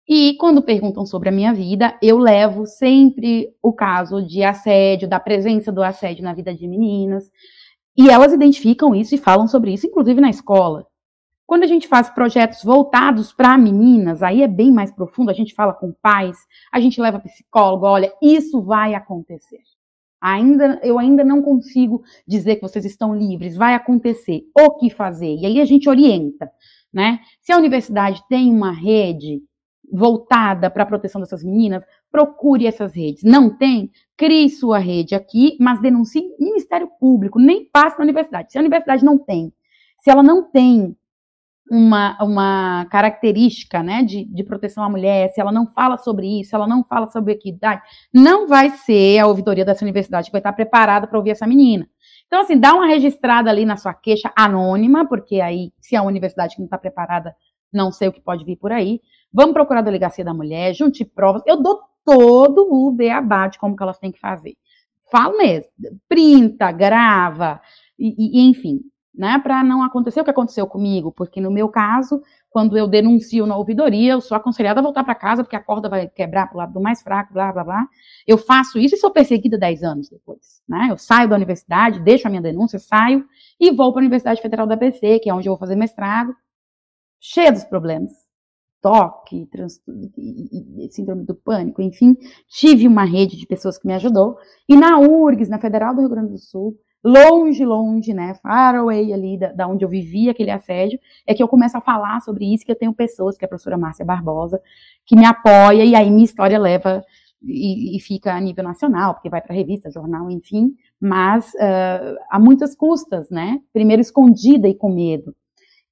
[0.07, 5.19] E quando perguntam sobre a minha vida, eu levo sempre o caso de assédio, da
[5.19, 7.31] presença do assédio na vida de meninas.
[7.97, 10.85] E elas identificam isso e falam sobre isso, inclusive na escola.
[11.47, 15.53] Quando a gente faz projetos voltados para meninas, aí é bem mais profundo, a gente
[15.53, 16.37] fala com pais,
[16.71, 19.59] a gente leva psicólogo, olha, isso vai acontecer.
[20.21, 24.43] Ainda, eu ainda não consigo dizer que vocês estão livres, vai acontecer.
[24.57, 25.35] O que fazer?
[25.35, 26.51] E aí a gente orienta,
[26.91, 27.19] né?
[27.41, 29.41] Se a universidade tem uma rede
[29.91, 33.23] voltada para a proteção dessas meninas, procure essas redes.
[33.23, 33.91] Não tem?
[34.17, 38.51] Crie sua rede aqui, mas denuncie Ministério Público, nem passe na universidade.
[38.51, 39.53] Se a universidade não tem,
[39.99, 40.95] se ela não tem
[41.69, 46.55] uma, uma característica né, de, de proteção à mulher, se ela não fala sobre isso,
[46.55, 47.81] ela não fala sobre equidade,
[48.13, 51.87] não vai ser a ouvidoria dessa universidade que vai estar preparada para ouvir essa menina.
[52.27, 56.55] Então, assim, dá uma registrada ali na sua queixa anônima, porque aí, se a universidade
[56.57, 57.35] não está preparada,
[57.71, 59.01] não sei o que pode vir por aí.
[59.35, 61.43] Vamos procurar a delegacia da mulher, junte provas.
[61.45, 64.55] Eu dou todo o beabá de como que elas têm que fazer.
[65.11, 65.69] Falo mesmo.
[66.07, 67.59] Printa, grava,
[67.99, 68.79] e, e enfim,
[69.13, 73.45] né, para não acontecer o que aconteceu comigo, porque no meu caso, quando eu denuncio
[73.45, 76.55] na ouvidoria, eu sou aconselhada a voltar para casa porque a corda vai quebrar para
[76.55, 77.87] o lado do mais fraco, blá, blá, blá.
[78.25, 80.87] Eu faço isso e sou perseguida 10 anos depois, né?
[80.89, 83.25] Eu saio da universidade, deixo a minha denúncia, saio
[83.59, 86.33] e vou para a Universidade Federal da PC, que é onde eu vou fazer mestrado,
[87.19, 88.24] cheia dos problemas.
[88.85, 89.81] Toque, trans,
[90.91, 92.15] síndrome do pânico, enfim,
[92.47, 94.37] tive uma rede de pessoas que me ajudou.
[94.69, 99.11] E na URGS, na Federal do Rio Grande do Sul, longe, longe, né, far away
[99.11, 102.45] ali da, da, onde eu vivia aquele assédio, é que eu começo a falar sobre
[102.53, 104.61] isso, que eu tenho pessoas, que é a professora Márcia Barbosa,
[105.03, 107.03] que me apoia, e aí minha história leva
[107.41, 112.39] e, e fica a nível nacional, porque vai para revista, jornal, enfim, mas uh, há
[112.39, 115.33] muitas custas, né, primeiro escondida e com medo.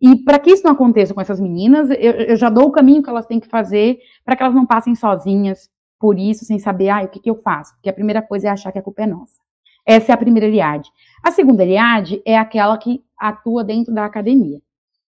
[0.04, 3.02] E para que isso não aconteça com essas meninas, eu, eu já dou o caminho
[3.02, 6.90] que elas têm que fazer para que elas não passem sozinhas por isso, sem saber,
[6.90, 7.74] ah, o que, que eu faço?
[7.76, 9.40] Porque a primeira coisa é achar que a culpa é nossa.
[9.86, 10.90] Essa é a primeira Eliade.
[11.24, 14.62] A segunda Eliade é aquela que atua dentro da academia.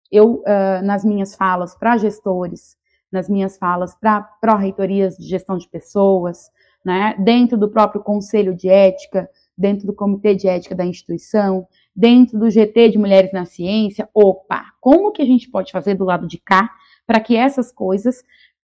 [0.10, 2.78] Eu, uh, nas minhas falas para gestores,
[3.12, 6.50] nas minhas falas para pró-reitorias de gestão de pessoas,
[6.86, 12.38] né, dentro do próprio conselho de ética, dentro do comitê de ética da instituição, dentro
[12.38, 16.28] do GT de Mulheres na Ciência, opa, como que a gente pode fazer do lado
[16.28, 16.70] de cá
[17.08, 18.24] para que essas coisas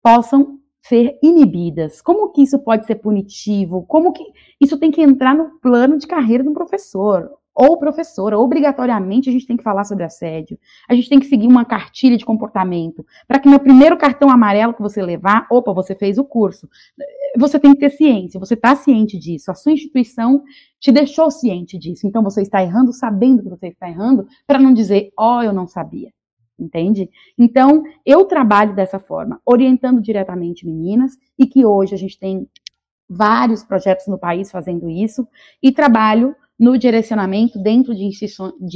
[0.02, 2.02] possam ser inibidas?
[2.02, 3.84] Como que isso pode ser punitivo?
[3.86, 4.24] Como que
[4.60, 7.30] isso tem que entrar no plano de carreira do professor?
[7.54, 10.58] Ou professora, obrigatoriamente a gente tem que falar sobre assédio.
[10.88, 13.04] A gente tem que seguir uma cartilha de comportamento.
[13.28, 16.68] Para que no primeiro cartão amarelo que você levar, opa, você fez o curso.
[17.36, 19.50] Você tem que ter ciência, você está ciente disso.
[19.50, 20.42] A sua instituição
[20.80, 22.06] te deixou ciente disso.
[22.06, 25.52] Então você está errando sabendo que você está errando, para não dizer, ó, oh, eu
[25.52, 26.10] não sabia
[26.58, 27.10] entende?
[27.36, 32.48] Então, eu trabalho dessa forma, orientando diretamente meninas, e que hoje a gente tem
[33.08, 35.26] vários projetos no país fazendo isso,
[35.62, 38.08] e trabalho no direcionamento dentro de,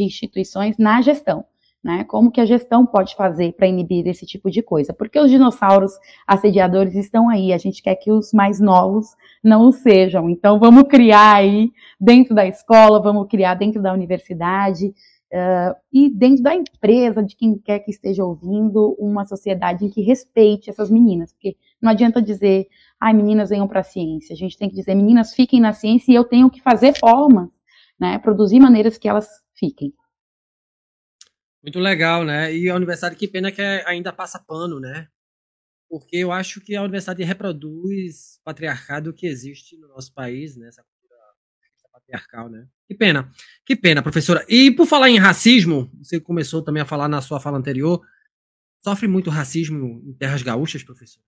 [0.02, 1.44] instituições na gestão.
[1.82, 2.02] Né?
[2.02, 4.92] Como que a gestão pode fazer para inibir esse tipo de coisa?
[4.92, 5.92] Porque os dinossauros
[6.26, 9.06] assediadores estão aí, a gente quer que os mais novos
[9.42, 10.28] não o sejam.
[10.28, 14.92] Então, vamos criar aí dentro da escola, vamos criar dentro da universidade,
[15.26, 20.00] Uh, e dentro da empresa, de quem quer que esteja ouvindo, uma sociedade em que
[20.00, 22.68] respeite essas meninas, porque não adianta dizer,
[23.00, 26.12] ai, meninas venham para a ciência, a gente tem que dizer, meninas fiquem na ciência
[26.12, 27.50] e eu tenho que fazer formas,
[27.98, 29.92] né, produzir maneiras que elas fiquem.
[31.62, 32.54] Muito legal, né?
[32.54, 35.08] E a universidade, que pena que ainda passa pano, né?
[35.88, 40.68] Porque eu acho que a universidade reproduz o patriarcado que existe no nosso país, né?
[40.68, 40.84] Essa
[42.06, 42.68] patriarcal, né?
[42.86, 43.30] Que pena.
[43.64, 44.44] Que pena, professora.
[44.48, 48.00] E por falar em racismo, você começou também a falar na sua fala anterior,
[48.82, 51.22] sofre muito racismo em terras gaúchas, professor?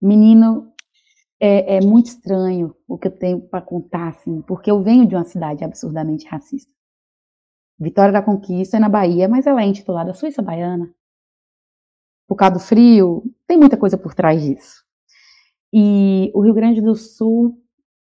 [0.00, 0.71] Menino,
[1.44, 5.16] é, é muito estranho o que eu tenho para contar, assim, porque eu venho de
[5.16, 6.70] uma cidade absurdamente racista.
[7.80, 10.94] Vitória da Conquista é na Bahia, mas ela é intitulada Suíça Baiana.
[12.28, 14.84] Por causa do frio, tem muita coisa por trás disso.
[15.72, 17.60] E o Rio Grande do Sul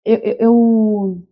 [0.05, 1.23] eu, eu,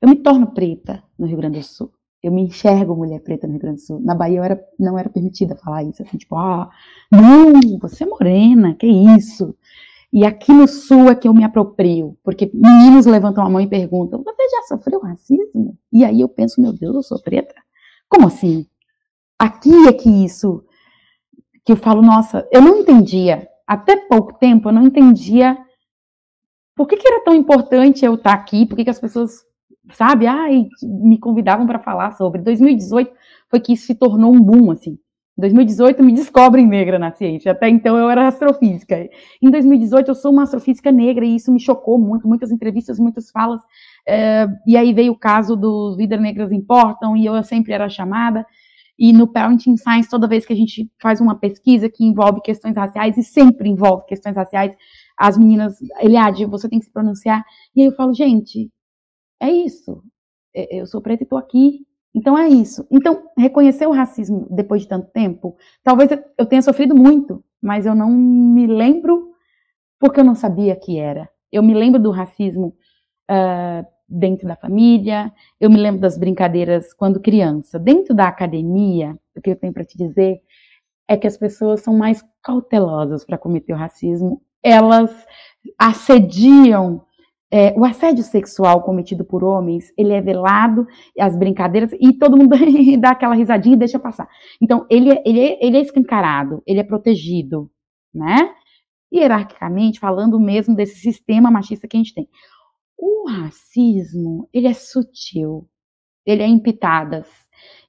[0.00, 1.92] eu, me torno preta no Rio Grande do Sul.
[2.22, 4.00] Eu me enxergo mulher preta no Rio Grande do Sul.
[4.00, 6.70] Na Bahia eu era, não era permitida falar isso, assim, tipo, ah,
[7.10, 9.52] não, você é morena, que isso?
[10.12, 13.66] E aqui no Sul é que eu me aproprio, porque meninos levantam a mão e
[13.66, 15.76] perguntam, você já sofreu racismo?
[15.92, 17.54] E aí eu penso, meu Deus, eu sou preta?
[18.08, 18.66] Como assim?
[19.38, 20.64] Aqui é que isso,
[21.64, 25.58] que eu falo, nossa, eu não entendia, até pouco tempo eu não entendia
[26.78, 28.64] por que, que era tão importante eu estar aqui?
[28.64, 29.44] Por que, que as pessoas,
[29.90, 32.40] sabe, ai, me convidavam para falar sobre?
[32.40, 33.12] 2018
[33.50, 34.96] foi que isso se tornou um boom, assim.
[35.38, 37.52] Em 2018 me descobrem negra na ciência.
[37.52, 39.08] Até então eu era astrofísica.
[39.40, 42.26] Em 2018 eu sou uma astrofísica negra e isso me chocou muito.
[42.26, 43.62] Muitas entrevistas, muitas falas.
[44.04, 48.44] É, e aí veio o caso dos Vidas Negras Importam e eu sempre era chamada.
[48.98, 52.76] E no Parenting Science, toda vez que a gente faz uma pesquisa que envolve questões
[52.76, 54.74] raciais, e sempre envolve questões raciais,
[55.16, 57.44] as meninas, Eliade, você tem que se pronunciar.
[57.76, 58.72] E aí eu falo, gente,
[59.40, 60.02] é isso.
[60.52, 61.86] Eu sou preta e estou aqui.
[62.14, 62.86] Então é isso.
[62.90, 67.94] Então, reconhecer o racismo depois de tanto tempo, talvez eu tenha sofrido muito, mas eu
[67.94, 69.32] não me lembro
[69.98, 71.28] porque eu não sabia que era.
[71.50, 72.74] Eu me lembro do racismo
[73.30, 77.78] uh, dentro da família, eu me lembro das brincadeiras quando criança.
[77.78, 80.40] Dentro da academia, o que eu tenho para te dizer
[81.06, 84.42] é que as pessoas são mais cautelosas para cometer o racismo.
[84.62, 85.26] Elas
[85.78, 87.02] assediam
[87.50, 90.86] é, o assédio sexual cometido por homens, ele é velado,
[91.18, 92.54] as brincadeiras, e todo mundo
[93.00, 94.28] dá aquela risadinha e deixa passar.
[94.60, 97.70] Então, ele, é, ele, é, ele é escancarado, ele é protegido,
[98.14, 98.54] né?
[99.12, 102.28] Hierarquicamente, falando mesmo desse sistema machista que a gente tem.
[102.98, 105.66] O racismo, ele é sutil,
[106.26, 107.26] ele é em pitadas.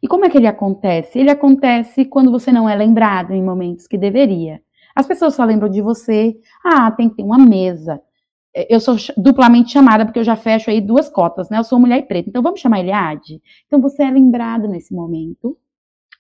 [0.02, 1.20] E como é que ele acontece?
[1.20, 4.62] Ele acontece quando você não é lembrado em momentos que deveria.
[4.96, 8.02] As pessoas só lembram de você, ah, tem que ter uma mesa,
[8.54, 11.60] eu sou duplamente chamada porque eu já fecho aí duas cotas, né?
[11.60, 12.30] Eu sou mulher e preta.
[12.30, 13.42] Então vamos chamar Eliade?
[13.68, 15.58] Então você é lembrado nesse momento.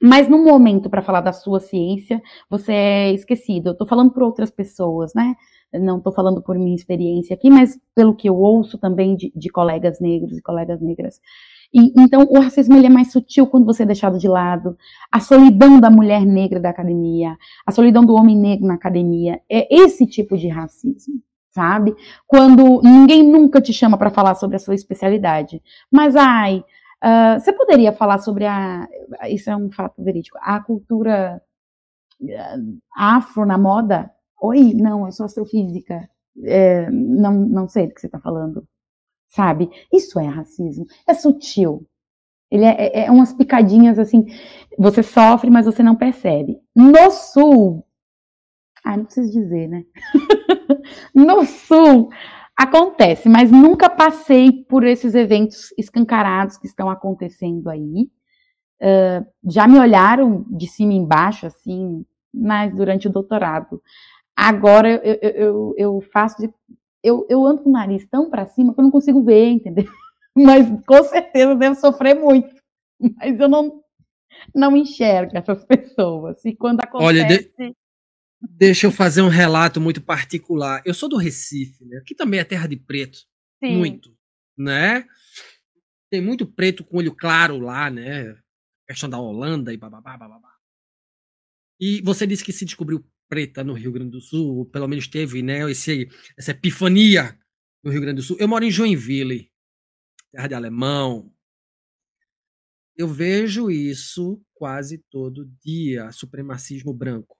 [0.02, 3.70] Mas no momento para falar da sua ciência, você é esquecido.
[3.70, 5.36] Eu estou falando por outras pessoas, né?
[5.74, 9.50] Não estou falando por minha experiência aqui, mas pelo que eu ouço também de, de
[9.50, 11.20] colegas negros e colegas negras.
[11.74, 14.78] E, então, o racismo ele é mais sutil quando você é deixado de lado.
[15.12, 19.68] A solidão da mulher negra da academia, a solidão do homem negro na academia, é
[19.76, 21.22] esse tipo de racismo
[21.60, 21.94] sabe?
[22.26, 25.62] Quando ninguém nunca te chama para falar sobre a sua especialidade.
[25.92, 26.64] Mas, ai,
[27.04, 28.88] uh, você poderia falar sobre a.
[29.28, 30.38] Isso é um fato verídico.
[30.42, 31.42] A cultura
[32.22, 34.10] uh, afro na moda?
[34.42, 36.10] Oi, não, eu sou astrofísica.
[36.46, 38.66] É, não, não sei do que você está falando.
[39.28, 39.70] Sabe?
[39.92, 40.86] Isso é racismo.
[41.06, 41.86] É sutil.
[42.50, 44.26] Ele é, é, é umas picadinhas assim.
[44.78, 46.58] Você sofre, mas você não percebe.
[46.74, 47.86] No sul,
[48.84, 49.84] ah, não preciso dizer, né?
[51.14, 52.10] no Sul
[52.56, 58.10] acontece, mas nunca passei por esses eventos escancarados que estão acontecendo aí.
[58.82, 63.82] Uh, já me olharam de cima e embaixo, assim, mas durante o doutorado.
[64.36, 66.54] Agora eu, eu, eu, eu faço de,
[67.04, 69.86] eu, eu ando com o nariz tão para cima que eu não consigo ver, entendeu?
[70.36, 72.56] Mas com certeza devo sofrer muito.
[73.18, 73.82] Mas eu não,
[74.54, 76.44] não enxergo essas pessoas.
[76.46, 77.08] E quando acontece.
[77.08, 77.76] Olha, de...
[78.42, 80.82] Deixa eu fazer um relato muito particular.
[80.86, 81.98] Eu sou do Recife, né?
[81.98, 83.20] Aqui também é terra de preto.
[83.64, 83.78] Sim.
[83.78, 84.16] Muito,
[84.58, 85.06] né?
[86.10, 88.32] Tem muito preto com olho claro lá, né?
[88.32, 90.54] A questão da Holanda e bababá, bababá.
[91.80, 95.08] E você disse que se descobriu preta no Rio Grande do Sul, ou pelo menos
[95.08, 97.40] teve, né, esse, essa epifania
[97.84, 98.38] no Rio Grande do Sul.
[98.40, 99.52] Eu moro em Joinville,
[100.32, 101.32] terra de alemão.
[102.98, 107.39] Eu vejo isso quase todo dia, supremacismo branco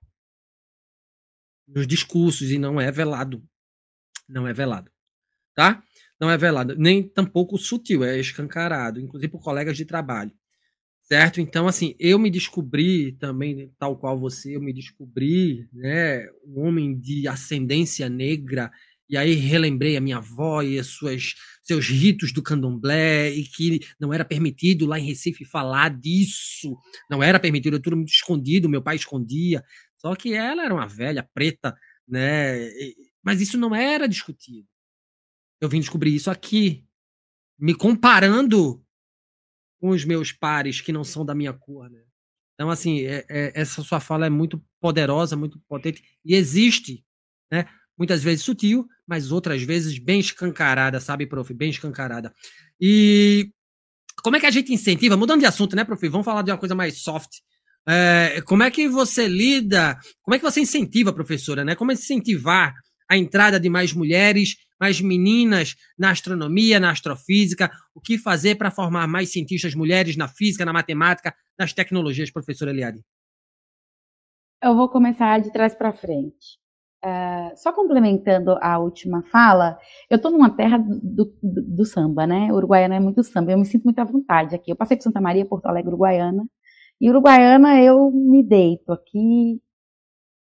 [1.74, 3.44] nos discursos e não é velado.
[4.28, 4.92] Não é velado.
[5.56, 5.84] Tá?
[6.20, 6.76] Não é velado.
[6.78, 10.32] Nem tampouco sutil, é escancarado, inclusive por colegas de trabalho.
[11.04, 11.42] Certo?
[11.42, 17.00] Então, assim, eu me descobri também, tal qual você, eu me descobri, né, um homem
[17.00, 18.72] de ascendência negra,
[19.10, 23.80] e aí relembrei a minha avó e as suas, seus ritos do candomblé, e que
[24.00, 26.78] não era permitido lá em Recife falar disso,
[27.10, 29.64] não era permitido, tudo muito escondido, meu pai escondia,
[30.00, 32.70] só que ela era uma velha preta, né?
[33.22, 34.68] Mas isso não era discutido.
[35.62, 36.86] Eu vim descobrir isso aqui,
[37.58, 38.84] me comparando
[39.80, 42.02] com os meus pares que não são da minha cor, né?
[42.56, 47.06] Então, assim, é, é, essa sua fala é muito poderosa, muito potente e existe,
[47.52, 47.66] né?
[47.98, 51.54] Muitas vezes sutil, mas outras vezes bem escancarada, sabe, prof?
[51.54, 52.34] Bem escancarada.
[52.80, 53.52] E
[54.24, 55.18] como é que a gente incentiva?
[55.18, 56.08] Mudando de assunto, né, prof?
[56.08, 57.40] Vamos falar de uma coisa mais soft.
[57.90, 61.76] É, como é que você lida, como é que você incentiva, professora, né?
[61.76, 62.76] Como é incentivar
[63.10, 67.72] a entrada de mais mulheres, mais meninas na astronomia, na astrofísica?
[67.96, 72.70] O que fazer para formar mais cientistas mulheres na física, na matemática, nas tecnologias, professora
[72.70, 73.00] Eliade?
[74.62, 76.60] Eu vou começar de trás para frente.
[77.04, 82.52] Uh, só complementando a última fala, eu estou numa terra do, do, do, samba, né?
[82.52, 84.70] Uruguaiana é muito samba, eu me sinto muito à vontade aqui.
[84.70, 86.44] Eu passei por Santa Maria, Porto Alegre, Uruguaiana,
[87.00, 89.62] e Uruguaiana eu me deito aqui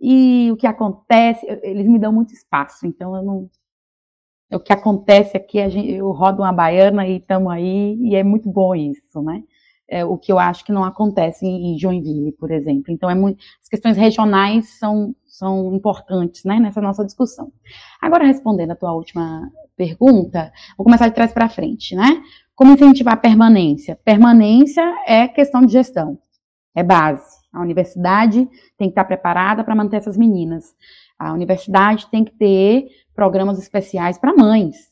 [0.00, 3.50] e o que acontece, eles me dão muito espaço, então eu não.
[4.52, 8.50] O que acontece aqui, gente, eu rodo uma baiana e estamos aí, e é muito
[8.50, 9.42] bom isso, né?
[9.92, 12.90] é, o que eu acho que não acontece em Joinville, por exemplo.
[12.90, 17.52] Então, é muito, as questões regionais são, são importantes né, nessa nossa discussão.
[18.00, 22.22] Agora, respondendo a tua última pergunta, vou começar de trás para frente, né?
[22.54, 23.94] Como incentivar a permanência?
[24.02, 26.18] Permanência é questão de gestão,
[26.74, 27.40] é base.
[27.52, 28.48] A universidade
[28.78, 30.74] tem que estar preparada para manter essas meninas.
[31.18, 34.90] A universidade tem que ter programas especiais para mães.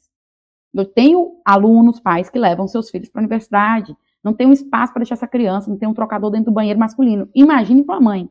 [0.72, 4.92] Eu tenho alunos, pais que levam seus filhos para a universidade não tem um espaço
[4.92, 7.28] para deixar essa criança, não tem um trocador dentro do banheiro masculino.
[7.34, 8.28] Imagine para a mãe.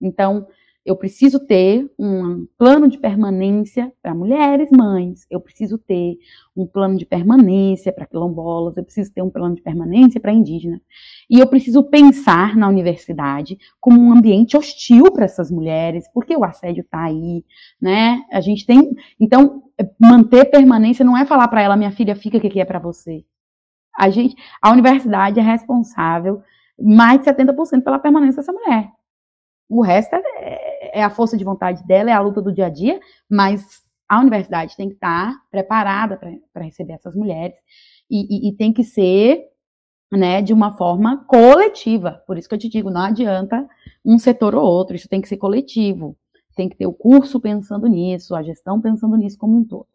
[0.00, 0.46] Então,
[0.84, 6.16] eu preciso ter um plano de permanência para mulheres mães, eu preciso ter
[6.56, 10.80] um plano de permanência para quilombolas, eu preciso ter um plano de permanência para indígenas.
[11.28, 16.44] E eu preciso pensar na universidade como um ambiente hostil para essas mulheres, porque o
[16.44, 17.44] assédio está aí,
[17.80, 18.22] né?
[18.32, 18.94] A gente tem.
[19.20, 19.62] Então,
[19.98, 23.24] manter permanência não é falar para ela, minha filha, fica, que é para você?
[23.98, 26.42] A gente, a universidade é responsável
[26.78, 28.90] mais de 70% pela permanência dessa mulher.
[29.70, 32.68] O resto é, é, a força de vontade dela, é a luta do dia a
[32.68, 32.98] dia,
[33.30, 33.64] mas
[34.08, 36.18] a universidade tem que estar preparada
[36.52, 37.56] para receber essas mulheres
[38.10, 39.44] e, e, e, tem que ser
[40.10, 42.20] né, de uma forma coletiva.
[42.26, 43.68] Por isso que eu te digo, não adianta
[44.04, 46.16] um setor ou outro, isso tem que ser coletivo.
[46.56, 49.86] Tem que ter o curso pensando nisso, a gestão pensando nisso como um todo.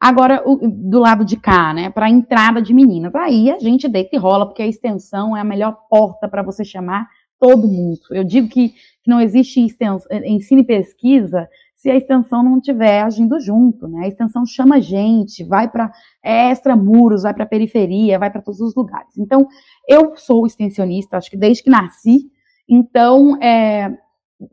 [0.00, 3.88] Agora, o, do lado de cá, né, para a entrada de meninas, aí a gente
[3.88, 7.06] deita e rola, porque a extensão é a melhor porta para você chamar
[7.42, 7.98] todo mundo.
[8.12, 13.02] Eu digo que, que não existe extensão, ensino e pesquisa se a extensão não estiver
[13.02, 14.04] agindo junto, né?
[14.04, 19.18] A extensão chama gente, vai para extramuros, vai para periferia, vai para todos os lugares.
[19.18, 19.48] Então,
[19.88, 22.30] eu sou extensionista, acho que desde que nasci.
[22.68, 23.92] Então, é,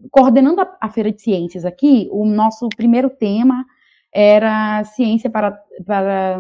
[0.09, 3.63] coordenando a, a Feira de Ciências aqui, o nosso primeiro tema
[4.13, 6.39] era ciência para, para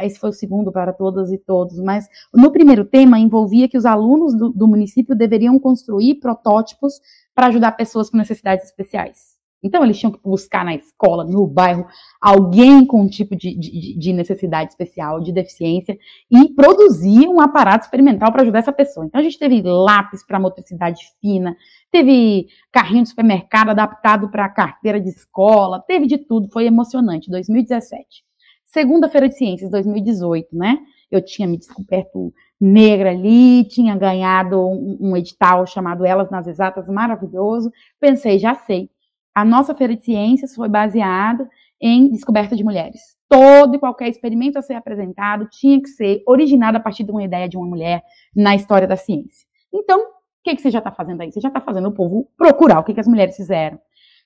[0.00, 3.84] esse foi o segundo para todas e todos, mas no primeiro tema envolvia que os
[3.84, 7.00] alunos do, do município deveriam construir protótipos
[7.34, 9.38] para ajudar pessoas com necessidades especiais.
[9.62, 11.86] Então, eles tinham que buscar na escola, no bairro,
[12.20, 15.98] alguém com um tipo de, de, de necessidade especial, de deficiência,
[16.30, 19.06] e produzir um aparato experimental para ajudar essa pessoa.
[19.06, 21.56] Então, a gente teve lápis para motricidade fina,
[21.90, 27.30] teve carrinho de supermercado adaptado para carteira de escola, teve de tudo, foi emocionante.
[27.30, 28.24] 2017.
[28.64, 30.78] Segunda-feira de Ciências, 2018, né?
[31.10, 36.88] Eu tinha me descoberto negra ali, tinha ganhado um, um edital chamado Elas nas Exatas,
[36.88, 37.72] maravilhoso.
[37.98, 38.90] Pensei, já sei
[39.38, 41.48] a nossa feira de ciências foi baseada
[41.80, 43.00] em descoberta de mulheres.
[43.28, 47.22] Todo e qualquer experimento a ser apresentado tinha que ser originado a partir de uma
[47.22, 48.02] ideia de uma mulher
[48.34, 49.46] na história da ciência.
[49.72, 50.04] Então,
[50.44, 51.32] que, que você já está fazendo aí?
[51.32, 53.78] Você já está fazendo o povo procurar o que, que as mulheres fizeram.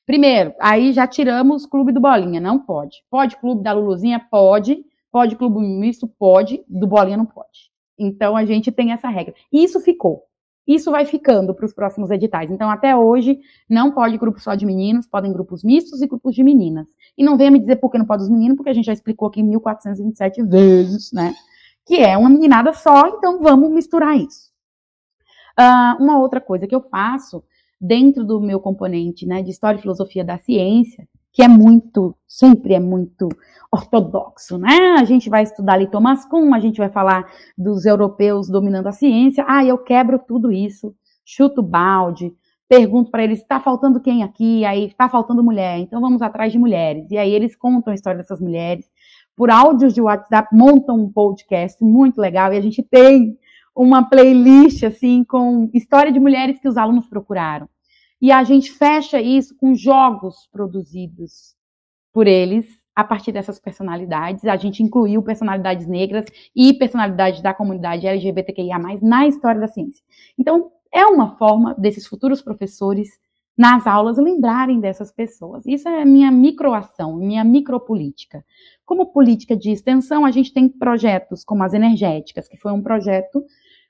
[0.07, 3.03] Primeiro, aí já tiramos clube do Bolinha, não pode.
[3.11, 4.21] Pode clube da Luluzinha?
[4.31, 4.85] Pode.
[5.11, 6.09] Pode clube misto?
[6.09, 6.65] Pode.
[6.69, 7.71] Do Bolinha não pode.
[7.99, 9.35] Então a gente tem essa regra.
[9.53, 10.25] E isso ficou.
[10.67, 12.51] Isso vai ficando para os próximos editais.
[12.51, 16.45] Então, até hoje, não pode grupo só de meninos, podem grupos mistos e grupos de
[16.45, 16.89] meninas.
[17.19, 18.93] E não venha me dizer por que não pode os meninos, porque a gente já
[18.93, 21.35] explicou aqui 1427 vezes, né?
[21.85, 24.52] Que é uma meninada só, então vamos misturar isso.
[25.59, 27.43] Uh, uma outra coisa que eu faço
[27.81, 32.75] dentro do meu componente né, de História e Filosofia da Ciência, que é muito, sempre
[32.75, 33.29] é muito
[33.73, 34.97] ortodoxo, né?
[34.99, 37.27] A gente vai estudar ali Thomas Kuhn, a gente vai falar
[37.57, 39.45] dos europeus dominando a ciência.
[39.49, 40.95] Ah, eu quebro tudo isso,
[41.25, 42.33] chuto balde,
[42.69, 44.65] pergunto para eles, está faltando quem aqui?
[44.65, 47.11] Aí, está faltando mulher, então vamos atrás de mulheres.
[47.11, 48.87] E aí eles contam a história dessas mulheres.
[49.35, 53.39] Por áudios de WhatsApp, montam um podcast muito legal e a gente tem
[53.75, 57.69] uma playlist, assim, com história de mulheres que os alunos procuraram.
[58.21, 61.55] E a gente fecha isso com jogos produzidos
[62.13, 64.45] por eles a partir dessas personalidades.
[64.45, 70.05] A gente incluiu personalidades negras e personalidades da comunidade LGBTQIA, na história da ciência.
[70.39, 73.09] Então, é uma forma desses futuros professores
[73.57, 75.67] nas aulas lembrarem dessas pessoas.
[75.67, 78.45] Isso é minha microação, minha micropolítica.
[78.85, 83.45] Como política de extensão, a gente tem projetos como as energéticas, que foi um projeto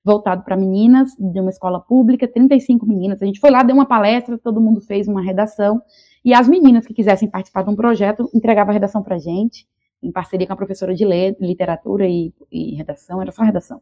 [0.04, 3.22] voltado para meninas de uma escola pública, 35 meninas.
[3.22, 5.80] A gente foi lá, deu uma palestra, todo mundo fez uma redação
[6.24, 9.66] e as meninas que quisessem participar de um projeto entregavam a redação para a gente,
[10.02, 11.04] em parceria com a professora de
[11.40, 13.80] literatura e, e redação, era só redação.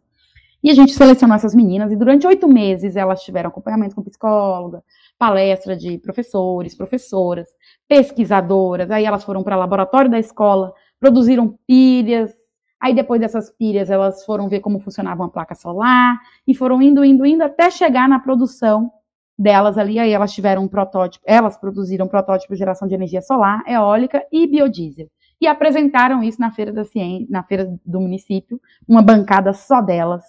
[0.63, 4.83] E a gente selecionou essas meninas, e durante oito meses elas tiveram acompanhamento com psicóloga,
[5.19, 7.49] palestra de professores, professoras,
[7.89, 12.35] pesquisadoras, aí elas foram para o laboratório da escola, produziram pilhas,
[12.81, 17.05] aí depois dessas pilhas elas foram ver como funcionava uma placa solar, e foram indo,
[17.05, 18.91] indo, indo, até chegar na produção
[19.39, 23.23] delas ali, aí elas tiveram um protótipo, elas produziram um protótipo de geração de energia
[23.23, 25.09] solar, eólica e biodiesel.
[25.41, 30.23] E apresentaram isso na feira da ciência, na feira do município, uma bancada só delas.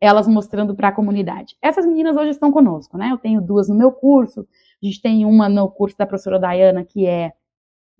[0.00, 1.56] elas mostrando para a comunidade.
[1.60, 3.10] Essas meninas hoje estão conosco, né?
[3.10, 4.46] Eu tenho duas no meu curso,
[4.82, 7.32] a gente tem uma no curso da professora Dayana, que é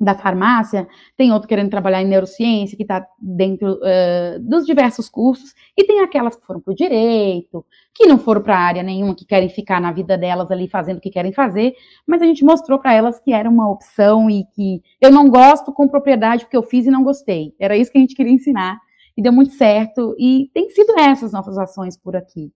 [0.00, 0.86] da farmácia,
[1.16, 6.00] tem outro querendo trabalhar em neurociência, que está dentro uh, dos diversos cursos, e tem
[6.00, 9.80] aquelas que foram para o direito, que não foram para área nenhuma, que querem ficar
[9.80, 11.74] na vida delas ali fazendo o que querem fazer,
[12.06, 15.72] mas a gente mostrou para elas que era uma opção e que eu não gosto
[15.72, 17.54] com propriedade porque eu fiz e não gostei.
[17.58, 18.78] Era isso que a gente queria ensinar,
[19.16, 22.52] e deu muito certo, e tem sido essas nossas ações por aqui.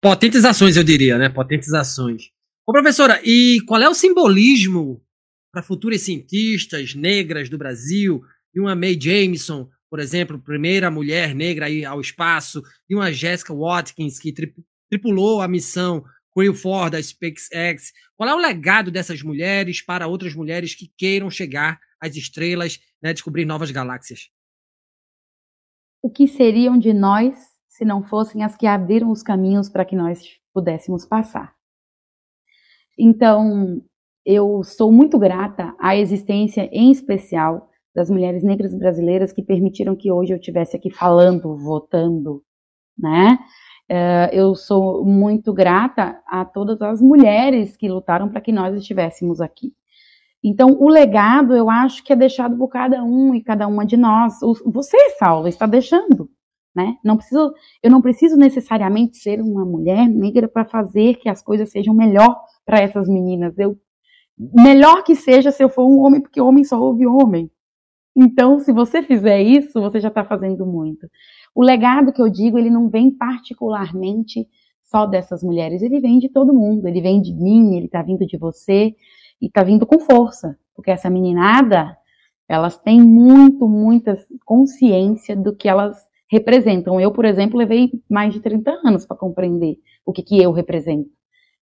[0.00, 1.28] Potentes ações, eu diria, né?
[1.28, 2.32] Potentes ações.
[2.66, 5.00] Ô, professora, e qual é o simbolismo
[5.52, 8.22] para futuras cientistas negras do Brasil,
[8.54, 13.54] e uma Mae Jameson, por exemplo, primeira mulher negra aí ao espaço, e uma Jessica
[13.54, 14.54] Watkins, que tri
[14.88, 17.92] tripulou a missão Crew 4 da SpaceX.
[18.14, 23.12] Qual é o legado dessas mulheres para outras mulheres que queiram chegar às estrelas, né,
[23.12, 24.30] descobrir novas galáxias?
[26.02, 27.36] O que seriam de nós
[27.68, 30.20] se não fossem as que abriram os caminhos para que nós
[30.52, 31.54] pudéssemos passar?
[32.98, 33.82] Então,
[34.24, 40.10] eu sou muito grata à existência, em especial, das mulheres negras brasileiras que permitiram que
[40.10, 42.42] hoje eu estivesse aqui falando, votando,
[42.98, 43.38] né?
[43.90, 49.40] Uh, eu sou muito grata a todas as mulheres que lutaram para que nós estivéssemos
[49.40, 49.74] aqui.
[50.42, 53.96] Então, o legado, eu acho que é deixado por cada um e cada uma de
[53.96, 54.34] nós.
[54.66, 56.28] Você, Saulo, está deixando,
[56.74, 56.96] né?
[57.04, 57.52] Não preciso,
[57.82, 62.40] eu não preciso necessariamente ser uma mulher negra para fazer que as coisas sejam melhor
[62.64, 63.56] para essas meninas.
[63.58, 63.78] Eu
[64.38, 67.50] melhor que seja se eu for um homem, porque homem só ouve homem.
[68.14, 71.08] Então, se você fizer isso, você já está fazendo muito.
[71.54, 74.46] O legado que eu digo, ele não vem particularmente
[74.84, 78.26] só dessas mulheres, ele vem de todo mundo, ele vem de mim, ele está vindo
[78.26, 78.94] de você
[79.40, 81.96] e está vindo com força, porque essa meninada,
[82.46, 85.96] elas têm muito, muita consciência do que elas
[86.30, 87.00] representam.
[87.00, 91.08] Eu, por exemplo, levei mais de 30 anos para compreender o que, que eu represento.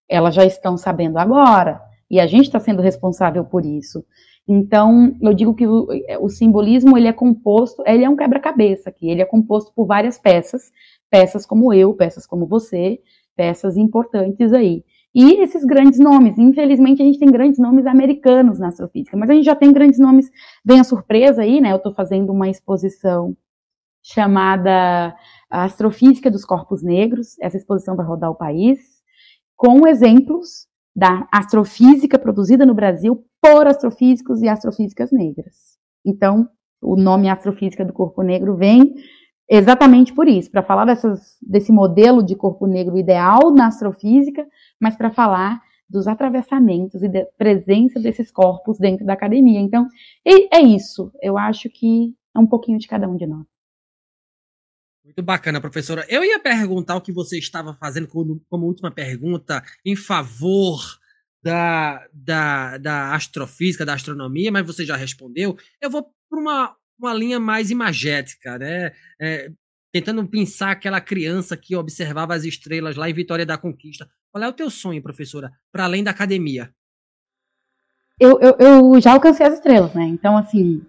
[0.09, 1.81] Elas já estão sabendo agora.
[2.11, 4.05] E a gente está sendo responsável por isso.
[4.45, 5.87] Então, eu digo que o,
[6.19, 10.17] o, simbolismo ele é composto, ele é um quebra-cabeça aqui, ele é composto por várias
[10.17, 10.73] peças,
[11.09, 12.99] peças como eu, peças como você,
[13.33, 14.83] peças importantes aí.
[15.15, 19.33] E esses grandes nomes, infelizmente a gente tem grandes nomes americanos na astrofísica, mas a
[19.33, 20.29] gente já tem grandes nomes,
[20.65, 21.71] vem a surpresa aí, né?
[21.71, 23.37] Eu estou fazendo uma exposição
[24.01, 25.15] chamada
[25.49, 29.01] Astrofísica dos Corpos Negros, essa exposição vai rodar o país,
[29.55, 35.77] com exemplos da astrofísica produzida no Brasil por astrofísicos e astrofísicas negras.
[36.05, 36.47] Então,
[36.81, 38.93] o nome astrofísica do corpo negro vem
[39.49, 44.45] exatamente por isso, para falar dessas, desse modelo de corpo negro ideal na astrofísica,
[44.79, 49.59] mas para falar dos atravessamentos e da presença desses corpos dentro da academia.
[49.59, 49.87] Então,
[50.25, 51.11] é isso.
[51.21, 53.50] Eu acho que é um pouquinho de cada um de nós.
[55.03, 56.05] Muito bacana, professora.
[56.07, 60.79] Eu ia perguntar o que você estava fazendo como, como última pergunta em favor
[61.43, 65.57] da, da, da astrofísica, da astronomia, mas você já respondeu.
[65.81, 68.91] Eu vou para uma, uma linha mais imagética, né?
[69.19, 69.51] É,
[69.91, 74.07] tentando pensar aquela criança que observava as estrelas lá em Vitória da Conquista.
[74.31, 76.71] Qual é o teu sonho, professora, para além da academia?
[78.19, 80.03] Eu, eu, eu já alcancei as estrelas, né?
[80.03, 80.85] Então, assim,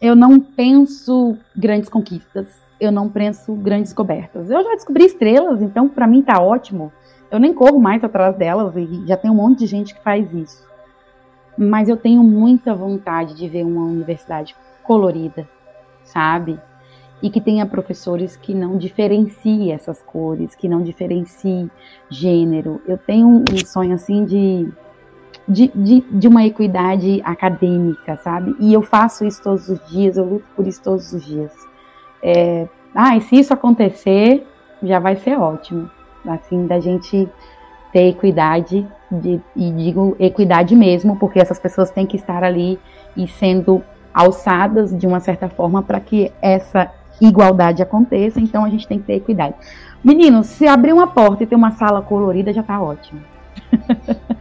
[0.00, 4.50] eu não penso grandes conquistas eu não penso grandes descobertas.
[4.50, 6.92] Eu já descobri estrelas, então para mim tá ótimo.
[7.30, 10.32] Eu nem corro mais atrás delas e já tem um monte de gente que faz
[10.32, 10.64] isso.
[11.56, 15.48] Mas eu tenho muita vontade de ver uma universidade colorida,
[16.04, 16.60] sabe?
[17.22, 21.70] E que tenha professores que não diferenciem essas cores, que não diferenciem
[22.10, 22.80] gênero.
[22.86, 24.70] Eu tenho um sonho assim de
[25.48, 28.56] de, de, de, uma equidade acadêmica, sabe?
[28.58, 31.52] E eu faço isso todos os dias, eu luto por isso todos os dias.
[32.28, 34.44] É, ah, e se isso acontecer,
[34.82, 35.88] já vai ser ótimo.
[36.26, 37.28] Assim, da gente
[37.92, 42.80] ter equidade, de, e digo equidade mesmo, porque essas pessoas têm que estar ali
[43.16, 43.80] e sendo
[44.12, 49.04] alçadas de uma certa forma para que essa igualdade aconteça, então a gente tem que
[49.04, 49.54] ter equidade.
[50.02, 53.20] Meninos, se abrir uma porta e ter uma sala colorida, já está ótimo.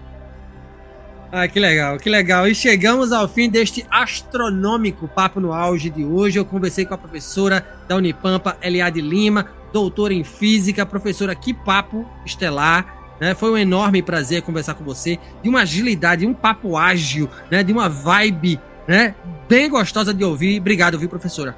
[1.31, 2.47] Ah, que legal, que legal.
[2.47, 6.39] E chegamos ao fim deste astronômico Papo no Auge de hoje.
[6.39, 12.05] Eu conversei com a professora da Unipampa, Eliade Lima, doutora em Física, professora Que Papo
[12.25, 12.95] Estelar.
[13.19, 13.33] Né?
[13.33, 17.63] Foi um enorme prazer conversar com você, de uma agilidade, de um papo ágil, né?
[17.63, 19.15] de uma vibe né?
[19.47, 20.59] bem gostosa de ouvir.
[20.59, 21.55] Obrigado, viu, professora?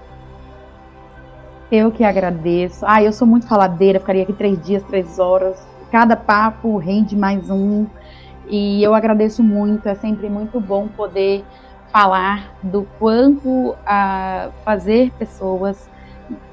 [1.71, 2.85] Eu que agradeço.
[2.87, 5.57] Ah, eu sou muito faladeira, ficaria aqui três dias, três horas.
[5.91, 7.85] Cada papo rende mais um.
[8.49, 11.43] E eu agradeço muito, é sempre muito bom poder
[11.91, 15.89] falar do quanto a fazer pessoas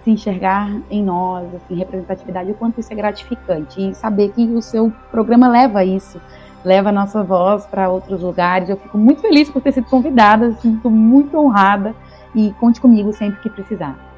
[0.02, 4.62] se enxergar em nós, assim, representatividade, o quanto isso é gratificante e saber que o
[4.62, 6.20] seu programa leva isso,
[6.64, 8.68] leva a nossa voz para outros lugares.
[8.68, 11.94] Eu fico muito feliz por ter sido convidada, sinto muito honrada
[12.34, 14.13] e conte comigo sempre que precisar.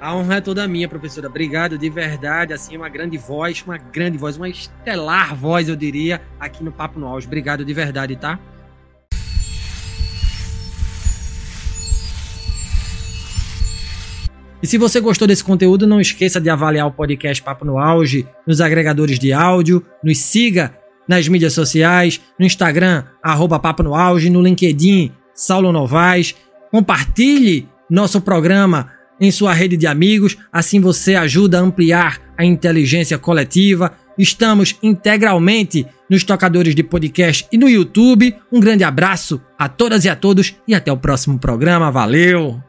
[0.00, 1.26] A honra é toda minha, professora.
[1.26, 2.52] Obrigado de verdade.
[2.52, 7.00] Assim, uma grande voz, uma grande voz, uma estelar voz, eu diria, aqui no Papo
[7.00, 7.26] no Auge.
[7.26, 8.38] Obrigado de verdade, tá?
[14.62, 18.26] E se você gostou desse conteúdo, não esqueça de avaliar o podcast Papo no Auge
[18.46, 20.76] nos agregadores de áudio, nos siga
[21.08, 26.34] nas mídias sociais, no Instagram, arroba Papo no Auge, no LinkedIn, Saulo Novaes.
[26.70, 33.18] Compartilhe nosso programa em sua rede de amigos, assim você ajuda a ampliar a inteligência
[33.18, 33.92] coletiva.
[34.18, 38.34] Estamos integralmente nos tocadores de podcast e no YouTube.
[38.50, 41.90] Um grande abraço a todas e a todos e até o próximo programa.
[41.90, 42.65] Valeu!